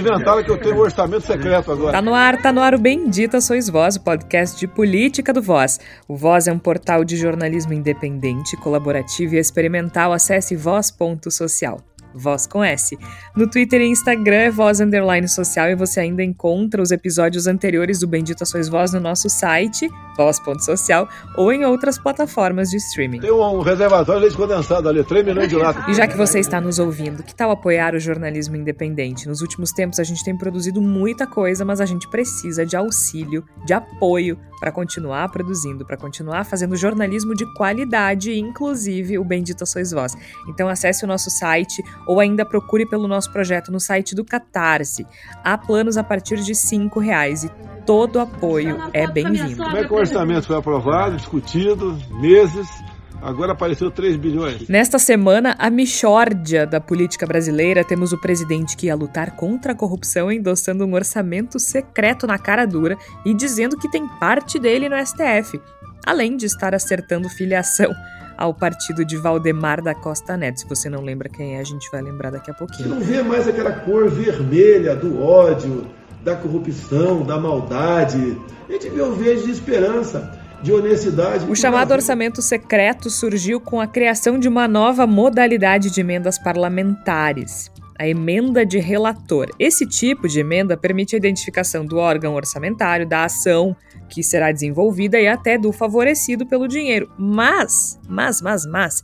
[0.00, 1.92] Inventaram que eu tenho um orçamento secreto agora.
[1.92, 5.42] Tá no ar, tá no ar o Bendita Sois Voz, o podcast de política do
[5.42, 5.78] Voz.
[6.08, 10.12] O Voz é um portal de jornalismo independente, colaborativo e experimental.
[10.12, 11.80] Acesse voz.social.
[12.14, 12.98] Voz com S.
[13.36, 18.00] No Twitter e Instagram é Voz Underline Social e você ainda encontra os episódios anteriores
[18.00, 23.20] do Bendita Sois Voz no nosso site, voz.social, ou em outras plataformas de streaming.
[23.20, 25.88] Tem um reservatório de leite condensado ali, 3 milhões de latas.
[25.88, 29.28] E já que você está nos ouvindo, que tal apoiar o jornalismo independente?
[29.28, 33.44] Nos últimos tempos a gente tem produzido muita coisa, mas a gente precisa de auxílio,
[33.64, 39.90] de apoio para continuar produzindo, para continuar fazendo jornalismo de qualidade, inclusive o Bendita Sois
[39.90, 40.14] Voz.
[40.48, 45.06] Então acesse o nosso site ou ainda procure pelo nosso projeto no site do Catarse.
[45.44, 47.50] Há planos a partir de R$ reais e
[47.84, 49.62] todo apoio é bem-vindo.
[49.62, 52.68] Como é que o orçamento foi aprovado, discutido, meses,
[53.22, 54.66] Agora apareceu 3 bilhões.
[54.66, 59.74] Nesta semana, a Michórdia da política brasileira, temos o presidente que ia lutar contra a
[59.74, 64.96] corrupção endossando um orçamento secreto na cara dura e dizendo que tem parte dele no
[64.96, 65.60] STF,
[66.06, 67.92] além de estar acertando filiação
[68.40, 70.60] ao partido de Valdemar da Costa Neto.
[70.60, 72.88] Se você não lembra quem é, a gente vai lembrar daqui a pouquinho.
[72.88, 75.86] Você não vê mais aquela cor vermelha do ódio,
[76.24, 78.40] da corrupção, da maldade.
[78.66, 81.44] A gente vê o verde de esperança de honestidade.
[81.50, 87.70] O chamado orçamento secreto surgiu com a criação de uma nova modalidade de emendas parlamentares.
[87.98, 89.50] A emenda de relator.
[89.58, 93.76] Esse tipo de emenda permite a identificação do órgão orçamentário, da ação
[94.10, 97.10] que será desenvolvida e até do favorecido pelo dinheiro.
[97.16, 99.02] Mas, mas, mas, mas,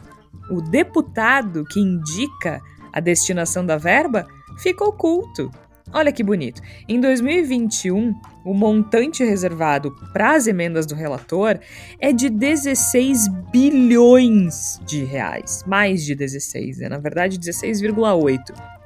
[0.51, 2.61] o deputado que indica
[2.93, 4.27] a destinação da verba
[4.59, 5.51] fica oculto.
[5.93, 6.61] Olha que bonito.
[6.89, 8.13] Em 2021,
[8.45, 11.59] o montante reservado para as emendas do relator
[12.01, 15.63] é de 16 bilhões de reais.
[15.67, 16.89] Mais de 16, né?
[16.89, 18.41] na verdade 16,8.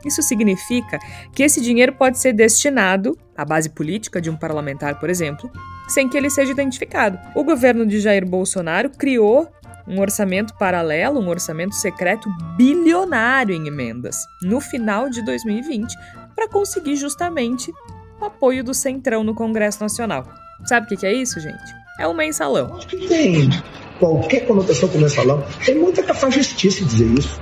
[0.04, 0.98] Isso significa
[1.32, 5.50] que esse dinheiro pode ser destinado à base política de um parlamentar, por exemplo,
[5.90, 7.18] sem que ele seja identificado.
[7.34, 9.48] O governo de Jair Bolsonaro criou
[9.86, 15.94] um orçamento paralelo, um orçamento secreto bilionário em emendas, no final de 2020,
[16.34, 17.72] para conseguir justamente
[18.20, 20.26] o apoio do Centrão no Congresso Nacional.
[20.64, 21.74] Sabe o que, é isso, gente?
[21.98, 22.76] É um mensalão.
[22.76, 23.50] Acho que tem
[23.98, 25.42] qualquer conotação com mensalão.
[25.66, 27.40] É muita cafajistice dizer isso.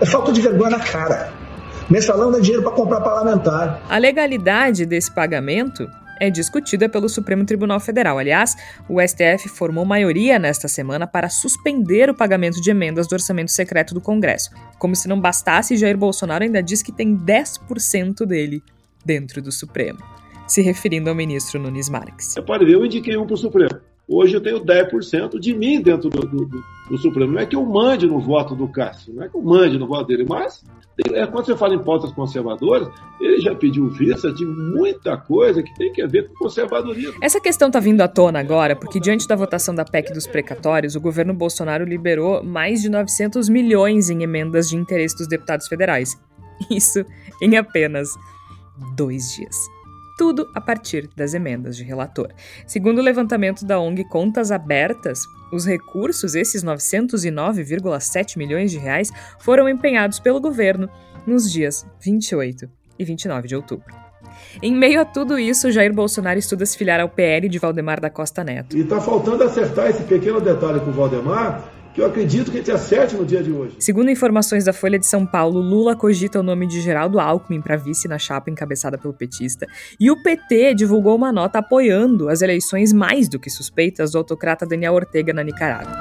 [0.00, 1.32] É falta de vergonha na cara.
[1.88, 3.82] Mensalão dá dinheiro para comprar parlamentar.
[3.88, 5.88] A legalidade desse pagamento
[6.20, 8.18] é discutida pelo Supremo Tribunal Federal.
[8.18, 8.56] Aliás,
[8.88, 13.94] o STF formou maioria nesta semana para suspender o pagamento de emendas do orçamento secreto
[13.94, 14.50] do Congresso.
[14.78, 18.62] Como se não bastasse, Jair Bolsonaro ainda diz que tem 10% dele
[19.04, 19.98] dentro do Supremo,
[20.46, 22.34] se referindo ao ministro Nunes Marques.
[22.46, 23.80] Pode ver, eu indiquei um para o Supremo.
[24.16, 26.46] Hoje eu tenho 10% de mim dentro do, do,
[26.88, 27.32] do, Supremo.
[27.32, 29.88] Não é que eu mande no voto do Cássio, não é que eu mande no
[29.88, 30.64] voto dele, mas
[31.12, 32.88] é, quando você fala em pautas conservadoras,
[33.20, 37.14] ele já pediu vista de muita coisa que tem a ver com conservadorismo.
[37.20, 40.94] Essa questão está vindo à tona agora porque, diante da votação da PEC dos precatórios,
[40.94, 46.16] o governo Bolsonaro liberou mais de 900 milhões em emendas de interesse dos deputados federais.
[46.70, 47.04] Isso
[47.42, 48.10] em apenas
[48.94, 49.73] dois dias
[50.16, 52.28] tudo a partir das emendas de relator.
[52.66, 55.20] Segundo o levantamento da ONG Contas Abertas,
[55.52, 60.88] os recursos, esses 909,7 milhões de reais, foram empenhados pelo governo
[61.26, 64.04] nos dias 28 e 29 de outubro.
[64.62, 68.10] Em meio a tudo isso, Jair Bolsonaro estuda se filiar ao PL de Valdemar da
[68.10, 68.76] Costa Neto.
[68.76, 71.64] E está faltando acertar esse pequeno detalhe com o Valdemar,
[71.94, 73.76] que eu acredito que a gente acerte no dia de hoje.
[73.78, 77.76] Segundo informações da Folha de São Paulo, Lula cogita o nome de Geraldo Alckmin para
[77.76, 79.64] vice na chapa encabeçada pelo petista.
[79.98, 84.66] E o PT divulgou uma nota apoiando as eleições mais do que suspeitas do autocrata
[84.66, 85.92] Daniel Ortega na Nicarágua.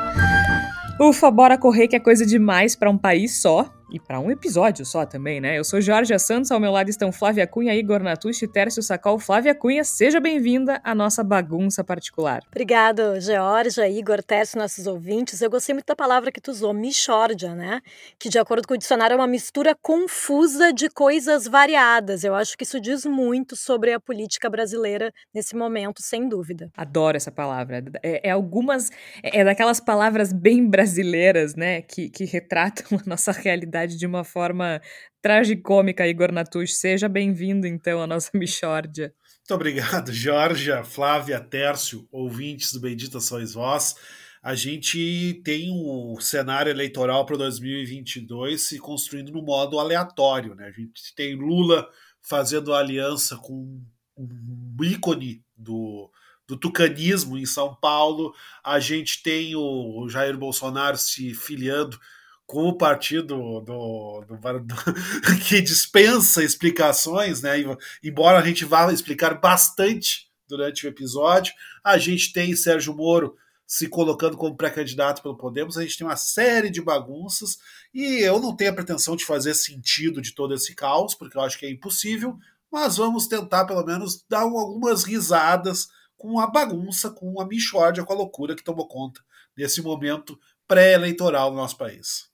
[0.99, 4.83] Ufa, bora correr que é coisa demais para um país só e para um episódio
[4.83, 5.59] só também, né?
[5.59, 9.19] Eu sou Jorge Santos, ao meu lado estão Flávia Cunha, Igor Natucci, Tércio Sacol.
[9.19, 12.41] Flávia Cunha, seja bem-vinda à nossa bagunça particular.
[12.47, 15.43] Obrigado, Georgia, Igor, Tércio, nossos ouvintes.
[15.43, 17.81] Eu gostei muito da palavra que tu usou, michórdia, né?
[18.17, 22.23] Que, de acordo com o dicionário, é uma mistura confusa de coisas variadas.
[22.23, 26.71] Eu acho que isso diz muito sobre a política brasileira nesse momento, sem dúvida.
[26.75, 27.83] Adoro essa palavra.
[28.01, 28.89] É, é algumas...
[29.21, 31.83] É daquelas palavras bem brasileiras, né?
[31.83, 34.81] Que, que retratam a nossa realidade de uma forma
[35.21, 36.75] tragicômica, Igor Natush.
[36.75, 39.13] Seja bem-vindo, então, à nossa Michórdia.
[39.39, 43.95] Muito obrigado, Georgia, Flávia, Tércio, ouvintes do Bendita Sois Vós.
[44.41, 50.55] A gente tem o cenário eleitoral para 2022 se construindo no modo aleatório.
[50.55, 50.67] Né?
[50.67, 51.87] A gente tem Lula
[52.21, 53.81] fazendo aliança com
[54.17, 56.09] um ícone do,
[56.47, 58.33] do tucanismo em São Paulo,
[58.63, 61.99] a gente tem o Jair Bolsonaro se filiando
[62.45, 64.75] com o partido do, do, do,
[65.47, 67.55] que dispensa explicações, né?
[68.03, 71.53] Embora a gente vá explicar bastante durante o episódio,
[71.83, 73.35] a gente tem Sérgio Moro
[73.65, 77.57] se colocando como pré-candidato pelo Podemos, a gente tem uma série de bagunças
[77.93, 81.41] e eu não tenho a pretensão de fazer sentido de todo esse caos, porque eu
[81.41, 82.37] acho que é impossível,
[82.71, 85.87] mas vamos tentar pelo menos dar algumas risadas
[86.17, 89.21] com a bagunça, com a michórdia, com a loucura que tomou conta
[89.57, 92.32] nesse momento pré-eleitoral no nosso país.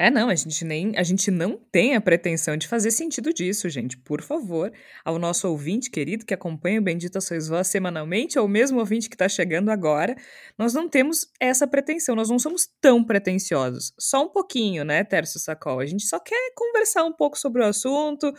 [0.00, 3.68] É, não, a gente nem a gente não tem a pretensão de fazer sentido disso,
[3.68, 3.96] gente.
[3.98, 4.72] Por favor,
[5.04, 9.16] ao nosso ouvinte querido que acompanha o Bendita Sois Vós semanalmente, ou mesmo ouvinte que
[9.16, 10.14] está chegando agora,
[10.56, 13.92] nós não temos essa pretensão, nós não somos tão pretensiosos.
[13.98, 15.80] Só um pouquinho, né, Tércio Sacol?
[15.80, 18.32] A gente só quer conversar um pouco sobre o assunto,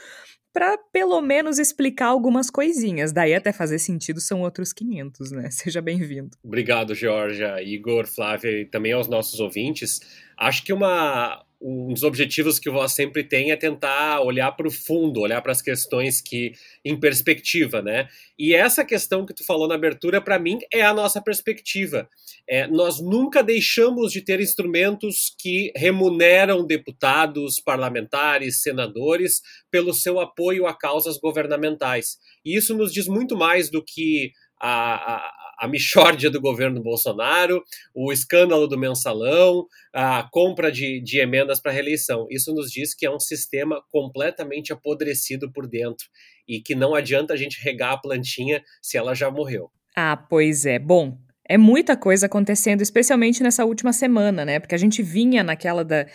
[0.53, 3.11] para pelo menos explicar algumas coisinhas.
[3.11, 5.49] Daí até fazer sentido são outros 500, né?
[5.51, 6.31] Seja bem-vindo.
[6.43, 9.99] Obrigado, Georgia, Igor, Flávia e também aos nossos ouvintes.
[10.37, 14.67] Acho que uma, um dos objetivos que o Voz sempre tem é tentar olhar para
[14.67, 16.53] o fundo, olhar para as questões que
[16.85, 18.07] em perspectiva, né?
[18.37, 22.09] E essa questão que tu falou na abertura, para mim, é a nossa perspectiva.
[22.47, 30.65] É, nós nunca deixamos de ter instrumentos que remuneram deputados, parlamentares, senadores pelo seu apoio
[30.65, 32.17] a causas governamentais.
[32.45, 34.31] E isso nos diz muito mais do que
[34.61, 37.61] a, a, a michórdia do governo Bolsonaro,
[37.93, 42.25] o escândalo do mensalão, a compra de, de emendas para reeleição.
[42.29, 46.07] Isso nos diz que é um sistema completamente apodrecido por dentro
[46.47, 49.69] e que não adianta a gente regar a plantinha se ela já morreu.
[49.95, 50.79] Ah, pois é.
[50.79, 51.17] Bom,
[51.49, 54.59] é muita coisa acontecendo, especialmente nessa última semana, né?
[54.59, 56.05] Porque a gente vinha naquela da,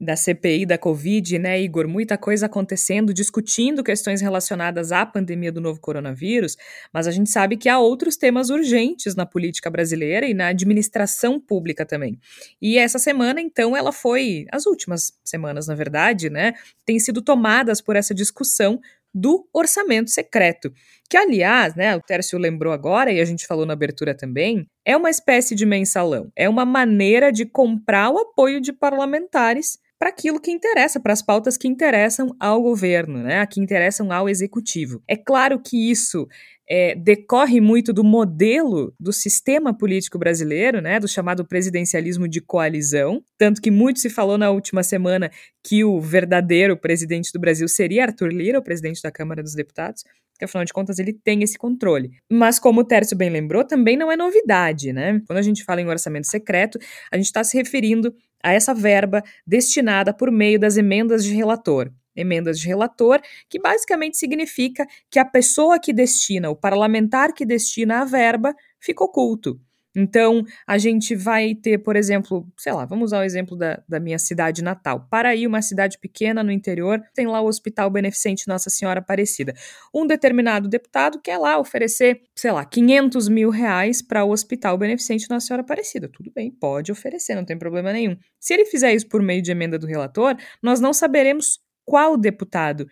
[0.00, 1.86] da CPI da Covid, né, Igor?
[1.86, 6.56] Muita coisa acontecendo, discutindo questões relacionadas à pandemia do novo coronavírus,
[6.92, 11.38] mas a gente sabe que há outros temas urgentes na política brasileira e na administração
[11.38, 12.18] pública também.
[12.62, 16.54] E essa semana, então, ela foi, as últimas semanas, na verdade, né,
[16.86, 18.80] têm sido tomadas por essa discussão
[19.12, 20.72] do orçamento secreto,
[21.10, 24.96] que aliás, né, o Tércio lembrou agora e a gente falou na abertura também, é
[24.96, 30.40] uma espécie de mensalão, é uma maneira de comprar o apoio de parlamentares para aquilo
[30.40, 35.02] que interessa, para as pautas que interessam ao governo, né, que interessam ao executivo.
[35.06, 36.26] É claro que isso
[36.66, 43.22] é, decorre muito do modelo do sistema político brasileiro, né, do chamado presidencialismo de coalizão,
[43.36, 45.30] tanto que muito se falou na última semana
[45.62, 50.02] que o verdadeiro presidente do Brasil seria Arthur Lira, o presidente da Câmara dos Deputados,
[50.38, 52.12] que afinal de contas ele tem esse controle.
[52.32, 55.20] Mas como o Tércio bem lembrou, também não é novidade, né?
[55.26, 56.78] Quando a gente fala em orçamento secreto,
[57.12, 61.92] a gente está se referindo a essa verba destinada por meio das emendas de relator.
[62.14, 68.00] Emendas de relator, que basicamente significa que a pessoa que destina, o parlamentar que destina
[68.00, 69.60] a verba, fica oculto.
[69.94, 73.98] Então, a gente vai ter, por exemplo, sei lá, vamos usar o exemplo da, da
[73.98, 75.06] minha cidade natal.
[75.10, 79.52] Paraí, uma cidade pequena no interior, tem lá o Hospital Beneficente Nossa Senhora Aparecida.
[79.94, 85.28] Um determinado deputado quer lá oferecer, sei lá, 500 mil reais para o Hospital Beneficente
[85.28, 86.08] Nossa Senhora Aparecida.
[86.08, 88.16] Tudo bem, pode oferecer, não tem problema nenhum.
[88.38, 92.86] Se ele fizer isso por meio de emenda do relator, nós não saberemos qual deputado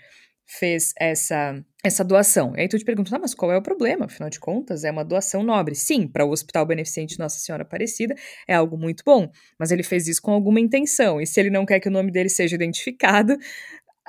[0.48, 2.54] fez essa essa doação.
[2.56, 4.06] E aí tu te pergunta, ah, mas qual é o problema?
[4.06, 5.76] Afinal de contas, é uma doação nobre.
[5.76, 8.16] Sim, para o Hospital Beneficente Nossa Senhora Aparecida
[8.48, 11.20] é algo muito bom, mas ele fez isso com alguma intenção.
[11.20, 13.36] E se ele não quer que o nome dele seja identificado,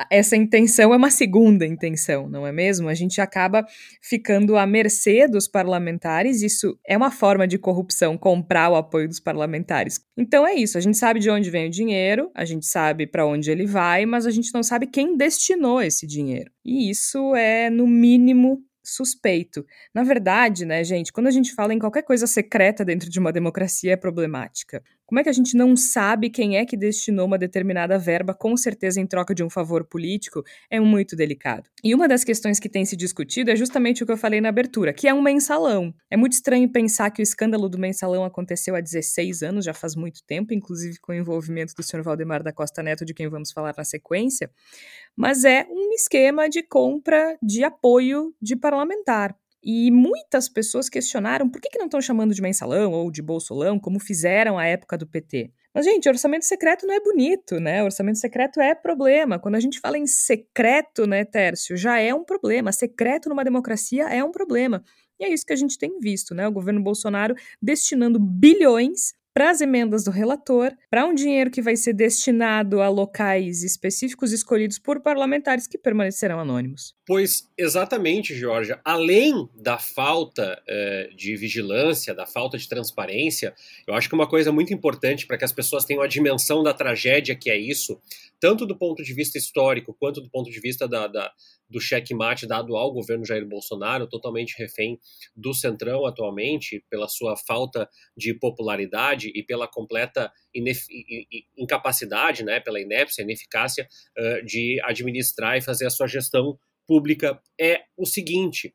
[0.10, 2.88] essa intenção é uma segunda intenção, não é mesmo?
[2.88, 3.66] A gente acaba
[4.02, 9.20] ficando à mercê dos parlamentares, isso é uma forma de corrupção, comprar o apoio dos
[9.20, 10.00] parlamentares.
[10.18, 13.26] Então é isso, a gente sabe de onde vem o dinheiro, a gente sabe para
[13.26, 16.52] onde ele vai, mas a gente não sabe quem destinou esse dinheiro.
[16.64, 19.66] E isso é, no mínimo, suspeito.
[19.94, 23.32] Na verdade, né, gente, quando a gente fala em qualquer coisa secreta dentro de uma
[23.32, 24.84] democracia é problemática.
[25.10, 28.56] Como é que a gente não sabe quem é que destinou uma determinada verba, com
[28.56, 30.44] certeza em troca de um favor político?
[30.70, 31.68] É muito delicado.
[31.84, 34.50] E uma das questões que tem se discutido é justamente o que eu falei na
[34.50, 35.92] abertura, que é um mensalão.
[36.12, 39.96] É muito estranho pensar que o escândalo do mensalão aconteceu há 16 anos, já faz
[39.96, 43.52] muito tempo, inclusive com o envolvimento do senhor Valdemar da Costa Neto, de quem vamos
[43.52, 44.52] falar na sequência,
[45.20, 49.36] mas é um esquema de compra de apoio de parlamentar.
[49.62, 53.78] E muitas pessoas questionaram por que, que não estão chamando de mensalão ou de bolsolão,
[53.78, 55.52] como fizeram à época do PT.
[55.76, 57.84] Mas, gente, orçamento secreto não é bonito, né?
[57.84, 59.38] Orçamento secreto é problema.
[59.38, 62.72] Quando a gente fala em secreto, né, Tércio, já é um problema.
[62.72, 64.82] Secreto numa democracia é um problema.
[65.20, 66.48] E é isso que a gente tem visto, né?
[66.48, 71.78] O governo Bolsonaro destinando bilhões para as emendas do relator, para um dinheiro que vai
[71.78, 76.94] ser destinado a locais específicos escolhidos por parlamentares que permanecerão anônimos.
[77.08, 78.82] Pois exatamente, Georgia.
[78.84, 83.54] Além da falta eh, de vigilância, da falta de transparência,
[83.88, 86.74] eu acho que uma coisa muito importante para que as pessoas tenham a dimensão da
[86.74, 87.98] tragédia que é isso,
[88.42, 91.32] tanto do ponto de vista histórico quanto do ponto de vista da, da
[91.70, 95.00] do checkmate dado ao governo Jair Bolsonaro, totalmente refém
[95.36, 100.32] do Centrão atualmente, pela sua falta de popularidade e pela completa
[101.58, 106.58] incapacidade, né, pela inépcia, ineficácia uh, de administrar e fazer a sua gestão
[106.88, 108.74] pública, é o seguinte: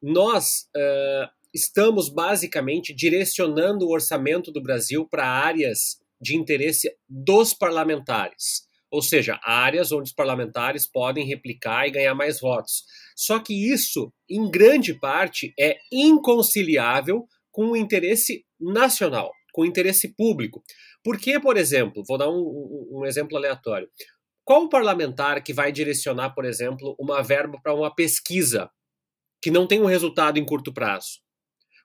[0.00, 8.65] nós uh, estamos basicamente direcionando o orçamento do Brasil para áreas de interesse dos parlamentares
[8.96, 12.84] ou seja, áreas onde os parlamentares podem replicar e ganhar mais votos.
[13.14, 20.14] Só que isso, em grande parte, é inconciliável com o interesse nacional, com o interesse
[20.16, 20.62] público.
[21.04, 23.88] Porque, por exemplo, vou dar um, um exemplo aleatório.
[24.42, 28.70] Qual o parlamentar que vai direcionar, por exemplo, uma verba para uma pesquisa
[29.42, 31.20] que não tem um resultado em curto prazo?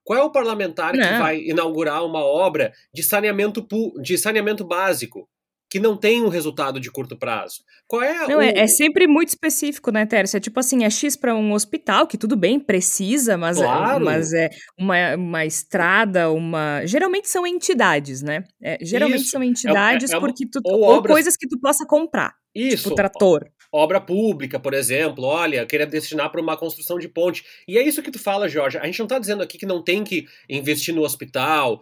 [0.02, 1.04] Qual é o parlamentar não.
[1.04, 3.68] que vai inaugurar uma obra de saneamento,
[4.02, 5.28] de saneamento básico
[5.72, 7.64] que não tem um resultado de curto prazo.
[7.88, 8.42] Qual é Não, o...
[8.42, 10.36] é, é, sempre muito específico, né, Tércio?
[10.36, 14.02] É tipo assim, é X para um hospital, que tudo bem, precisa, mas, é, claro.
[14.02, 16.86] é, mas é uma, uma estrada, uma...
[16.86, 18.44] Geralmente são entidades, né?
[18.62, 19.32] É, geralmente Isso.
[19.32, 20.60] são é entidades é, porque tu...
[20.66, 21.14] Ou, ou obras...
[21.14, 22.34] coisas que tu possa comprar.
[22.54, 22.84] Isso.
[22.84, 23.48] Tipo trator.
[23.72, 27.46] Obra pública, por exemplo, olha, queria destinar para uma construção de ponte.
[27.66, 28.78] E é isso que tu fala, Jorge.
[28.78, 31.82] A gente não está dizendo aqui que não tem que investir no hospital,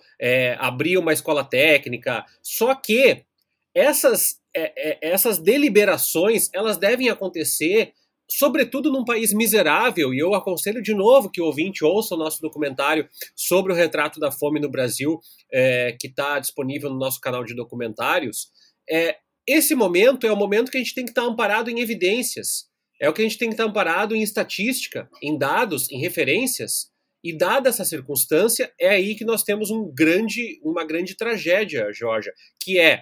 [0.60, 3.26] abrir uma escola técnica, só que
[3.80, 7.94] essas, é, é, essas deliberações elas devem acontecer
[8.32, 12.40] sobretudo num país miserável, e eu aconselho de novo que o ouvinte ouça o nosso
[12.42, 15.20] documentário sobre o retrato da fome no Brasil,
[15.52, 18.50] é, que está disponível no nosso canal de documentários.
[18.88, 19.18] É,
[19.48, 22.68] esse momento é o momento que a gente tem que estar tá amparado em evidências,
[23.02, 26.00] é o que a gente tem que estar tá amparado em estatística, em dados, em
[26.00, 26.88] referências.
[27.22, 32.32] E dada essa circunstância, é aí que nós temos um grande, uma grande tragédia, Georgia,
[32.62, 33.02] que é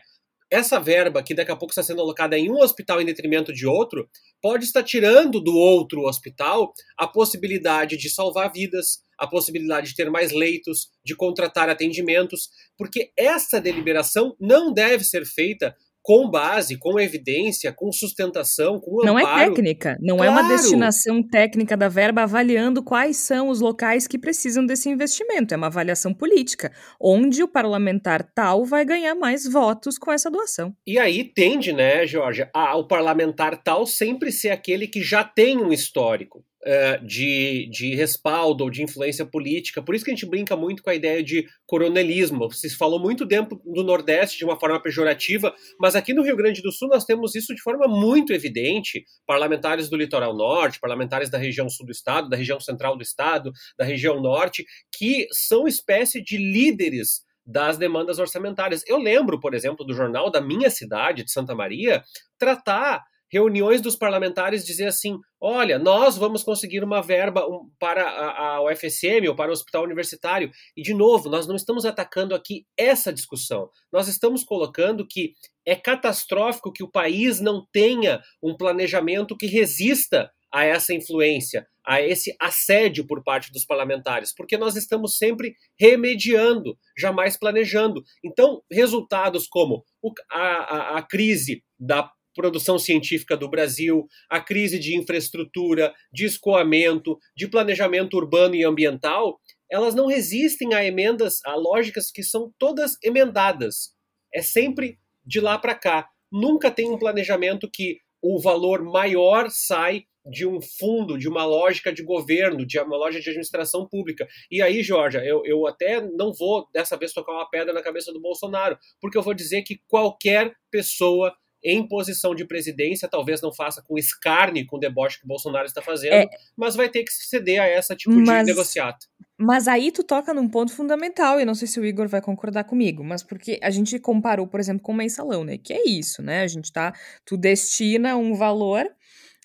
[0.49, 3.67] essa verba que daqui a pouco está sendo alocada em um hospital em detrimento de
[3.67, 4.09] outro,
[4.41, 10.09] pode estar tirando do outro hospital a possibilidade de salvar vidas, a possibilidade de ter
[10.09, 15.75] mais leitos, de contratar atendimentos, porque essa deliberação não deve ser feita
[16.07, 19.41] com base, com evidência, com sustentação, com não é amparo.
[19.41, 20.31] É técnica, não claro.
[20.31, 25.53] é uma destinação técnica da verba avaliando quais são os locais que precisam desse investimento,
[25.53, 30.73] é uma avaliação política, onde o parlamentar tal vai ganhar mais votos com essa doação.
[30.87, 35.57] E aí tende, né, Jorge, a, o parlamentar tal sempre ser aquele que já tem
[35.57, 36.41] um histórico.
[36.65, 39.79] Uh, de, de respaldo ou de influência política.
[39.79, 42.51] Por isso que a gente brinca muito com a ideia de coronelismo.
[42.51, 46.63] Se falou muito dentro do Nordeste de uma forma pejorativa, mas aqui no Rio Grande
[46.63, 49.05] do Sul nós temos isso de forma muito evidente.
[49.25, 53.51] Parlamentares do litoral norte, parlamentares da região sul do estado, da região central do estado,
[53.77, 58.83] da região norte, que são espécie de líderes das demandas orçamentárias.
[58.85, 62.03] Eu lembro, por exemplo, do jornal da minha cidade, de Santa Maria,
[62.37, 67.45] tratar reuniões dos parlamentares dizer assim: olha, nós vamos conseguir uma verba
[67.79, 70.51] para a, UFSM ou para o hospital universitário.
[70.75, 73.69] E, de novo, nós não estamos atacando aqui essa discussão.
[73.91, 75.33] Nós estamos colocando que
[75.65, 82.01] é catastrófico que o país não tenha um planejamento que resista a essa influência, a
[82.01, 88.03] esse assédio por parte dos parlamentares, porque nós estamos sempre remediando, jamais planejando.
[88.23, 89.83] Então, resultados como
[90.31, 97.17] a, a, a crise da produção científica do Brasil, a crise de infraestrutura, de escoamento,
[97.35, 99.39] de planejamento urbano e ambiental,
[99.69, 103.95] elas não resistem a emendas, a lógicas que são todas emendadas.
[104.31, 106.07] É sempre de lá para cá.
[106.31, 111.91] Nunca tem um planejamento que o valor maior sai de um fundo, de uma lógica
[111.91, 114.27] de governo, de uma lógica de administração pública.
[114.51, 118.11] E aí, Jorge, eu, eu até não vou dessa vez tocar uma pedra na cabeça
[118.11, 123.53] do Bolsonaro, porque eu vou dizer que qualquer pessoa em posição de presidência, talvez não
[123.53, 127.03] faça com escárnio, com o deboche que o Bolsonaro está fazendo, é, mas vai ter
[127.03, 129.07] que ceder a essa tipo mas, de negociato.
[129.37, 132.63] Mas aí tu toca num ponto fundamental, e não sei se o Igor vai concordar
[132.63, 135.57] comigo, mas porque a gente comparou, por exemplo, com o mensalão, né?
[135.57, 136.41] Que é isso, né?
[136.41, 136.93] A gente tá.
[137.25, 138.85] Tu destina um valor.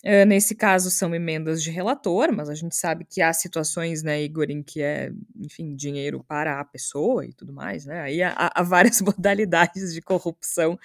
[0.05, 4.21] Uh, nesse caso, são emendas de relator, mas a gente sabe que há situações, né,
[4.21, 8.01] Igor, em que é, enfim, dinheiro para a pessoa e tudo mais, né?
[8.01, 10.77] Aí há, há várias modalidades de corrupção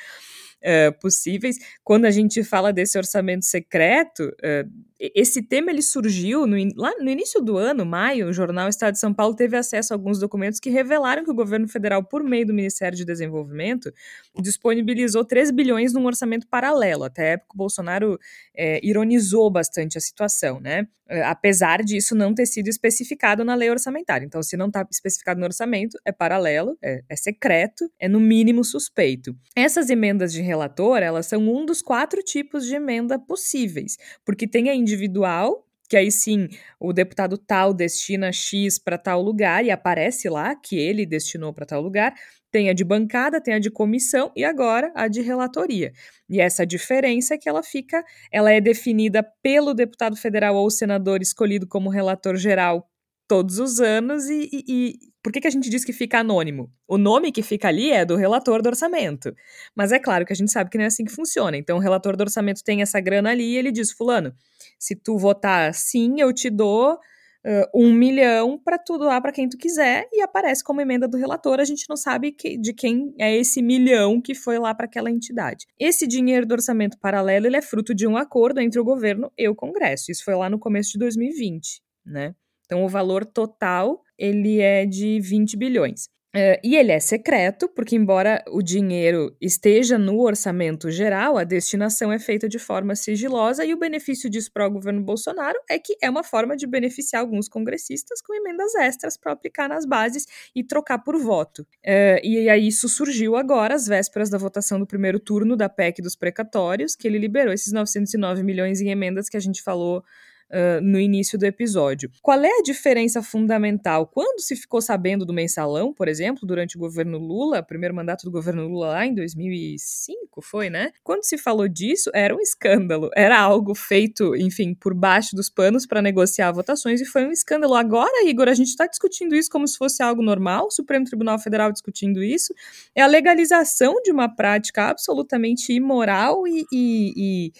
[0.64, 1.56] uh, possíveis.
[1.84, 7.08] Quando a gente fala desse orçamento secreto, uh, esse tema ele surgiu no, lá no
[7.08, 10.58] início do ano, maio, o jornal Estado de São Paulo teve acesso a alguns documentos
[10.58, 13.92] que revelaram que o governo federal, por meio do Ministério de Desenvolvimento,
[14.40, 17.04] disponibilizou 3 bilhões num orçamento paralelo.
[17.04, 18.18] Até a época, o Bolsonaro
[18.56, 20.88] é, ironizou bastante a situação, né?
[21.24, 24.26] Apesar disso não ter sido especificado na lei orçamentária.
[24.26, 28.62] Então, se não está especificado no orçamento, é paralelo, é, é secreto, é no mínimo
[28.62, 29.34] suspeito.
[29.56, 34.68] Essas emendas de relator, elas são um dos quatro tipos de emenda possíveis, porque tem
[34.68, 36.48] a individual, que aí sim
[36.80, 41.66] o deputado tal destina X para tal lugar e aparece lá que ele destinou para
[41.66, 42.14] tal lugar.
[42.50, 45.92] Tem a de bancada, tem a de comissão e agora a de relatoria.
[46.28, 48.02] E essa diferença é que ela fica,
[48.32, 52.88] ela é definida pelo deputado federal ou senador escolhido como relator geral
[53.28, 56.72] todos os anos e, e, e, por que, que a gente diz que fica anônimo?
[56.88, 59.34] O nome que fica ali é do relator do orçamento.
[59.76, 61.56] Mas é claro que a gente sabe que não é assim que funciona.
[61.56, 64.34] Então o relator do orçamento tem essa grana ali e ele diz, fulano,
[64.78, 69.46] se tu votar sim, eu te dou uh, um milhão para tu doar para quem
[69.46, 71.60] tu quiser e aparece como emenda do relator.
[71.60, 75.10] A gente não sabe que, de quem é esse milhão que foi lá para aquela
[75.10, 75.66] entidade.
[75.78, 79.46] Esse dinheiro do orçamento paralelo ele é fruto de um acordo entre o governo e
[79.46, 80.10] o Congresso.
[80.10, 82.34] Isso foi lá no começo de 2020, né?
[82.68, 86.10] Então, o valor total ele é de 20 bilhões.
[86.36, 92.12] Uh, e ele é secreto, porque, embora o dinheiro esteja no orçamento geral, a destinação
[92.12, 95.96] é feita de forma sigilosa e o benefício disso para o governo Bolsonaro é que
[96.02, 100.62] é uma forma de beneficiar alguns congressistas com emendas extras para aplicar nas bases e
[100.62, 101.62] trocar por voto.
[101.62, 106.02] Uh, e aí isso surgiu agora, às vésperas da votação do primeiro turno da PEC
[106.02, 110.04] dos precatórios, que ele liberou esses 909 milhões em emendas que a gente falou
[110.50, 112.10] uh, no início do episódio.
[112.22, 114.06] Qual é a diferença fundamental?
[114.06, 118.30] Quando se ficou sabendo do mensalão, por exemplo, durante o governo Lula, primeiro mandato do
[118.30, 120.92] governo Lula lá em 2005, foi, né?
[121.02, 123.10] Quando se falou disso, era um escândalo.
[123.14, 127.74] Era algo feito, enfim, por baixo dos panos para negociar votações e foi um escândalo.
[127.74, 131.38] Agora, Igor, a gente está discutindo isso como se fosse algo normal, o Supremo Tribunal
[131.38, 132.54] Federal discutindo isso.
[132.94, 137.52] É a legalização de uma prática absolutamente imoral e, e, e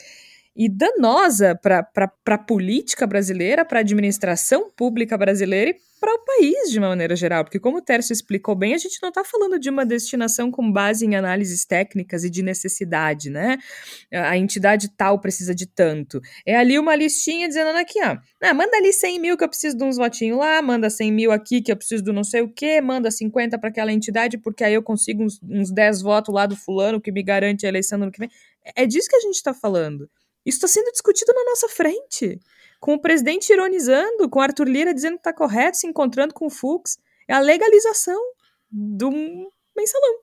[0.59, 1.89] e danosa para
[2.27, 7.15] a política brasileira, para a administração pública brasileira e para o país de uma maneira
[7.15, 7.45] geral.
[7.45, 10.71] Porque, como o Tércio explicou bem, a gente não está falando de uma destinação com
[10.71, 13.57] base em análises técnicas e de necessidade, né?
[14.13, 16.21] A entidade tal precisa de tanto.
[16.45, 19.77] É ali uma listinha dizendo aqui, ó, ah, manda ali 100 mil que eu preciso
[19.77, 22.53] de uns votinhos lá, manda 100 mil aqui que eu preciso do não sei o
[22.53, 26.47] quê, manda 50 para aquela entidade porque aí eu consigo uns, uns 10 votos lá
[26.47, 28.31] do fulano que me garante a eleição no ano que vem.
[28.77, 30.09] É disso que a gente está falando.
[30.45, 32.41] Isso está sendo discutido na nossa frente.
[32.81, 36.51] Com o presidente ironizando, com Arthur Lira dizendo que está correto, se encontrando com o
[36.51, 36.99] Fux.
[37.27, 38.21] É a legalização
[38.71, 39.11] do
[39.77, 40.15] mensalão.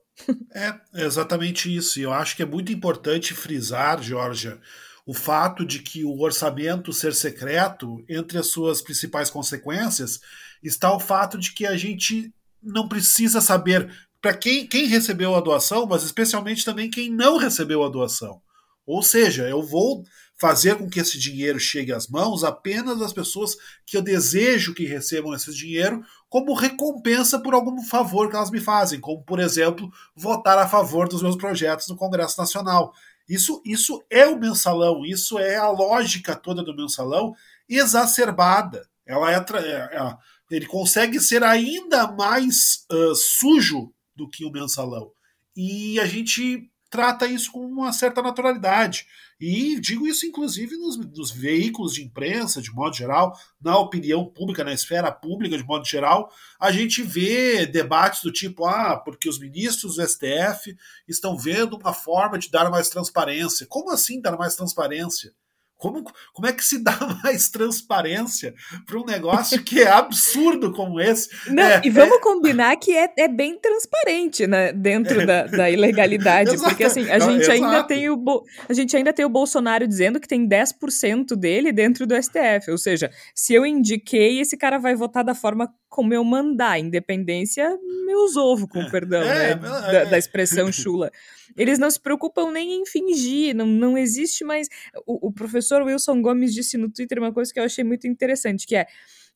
[0.54, 2.00] É, exatamente isso.
[2.00, 4.58] E eu acho que é muito importante frisar, Georgia,
[5.04, 10.20] o fato de que o orçamento ser secreto, entre as suas principais consequências,
[10.62, 13.88] está o fato de que a gente não precisa saber
[14.20, 18.42] para quem, quem recebeu a doação, mas especialmente também quem não recebeu a doação.
[18.86, 20.04] Ou seja, eu vou
[20.38, 24.84] fazer com que esse dinheiro chegue às mãos apenas das pessoas que eu desejo que
[24.84, 29.90] recebam esse dinheiro como recompensa por algum favor que elas me fazem, como, por exemplo,
[30.14, 32.92] votar a favor dos meus projetos no Congresso Nacional.
[33.28, 37.34] Isso, isso é o mensalão, isso é a lógica toda do mensalão
[37.68, 38.86] exacerbada.
[39.06, 40.16] Ela é, é, é
[40.50, 45.10] ele consegue ser ainda mais uh, sujo do que o mensalão.
[45.56, 49.06] E a gente trata isso com uma certa naturalidade.
[49.38, 54.64] E digo isso, inclusive, nos, nos, veículos de imprensa, de modo geral, na opinião pública,
[54.64, 59.38] na esfera pública, de modo geral, a gente vê debates do tipo: ah, porque os
[59.38, 60.74] ministros do STF
[61.06, 63.66] estão vendo uma forma de dar mais transparência.
[63.68, 65.34] Como assim dar mais transparência?
[65.76, 68.54] Como, como é que se dá mais transparência
[68.86, 71.28] para um negócio que é absurdo como esse?
[71.48, 72.20] Não, é, e vamos é...
[72.20, 77.50] combinar que é, é bem transparente né, dentro da, da ilegalidade, porque assim, a gente,
[77.50, 82.06] ainda tem o, a gente ainda tem o Bolsonaro dizendo que tem 10% dele dentro
[82.06, 86.22] do STF, ou seja, se eu indiquei, esse cara vai votar da forma como eu
[86.22, 91.10] mandar, independência, meus ovos, com perdão, é, né, é, da, da expressão chula.
[91.56, 94.68] Eles não se preocupam nem em fingir, não, não existe mais.
[95.06, 98.66] O, o professor Wilson Gomes disse no Twitter uma coisa que eu achei muito interessante,
[98.66, 98.86] que é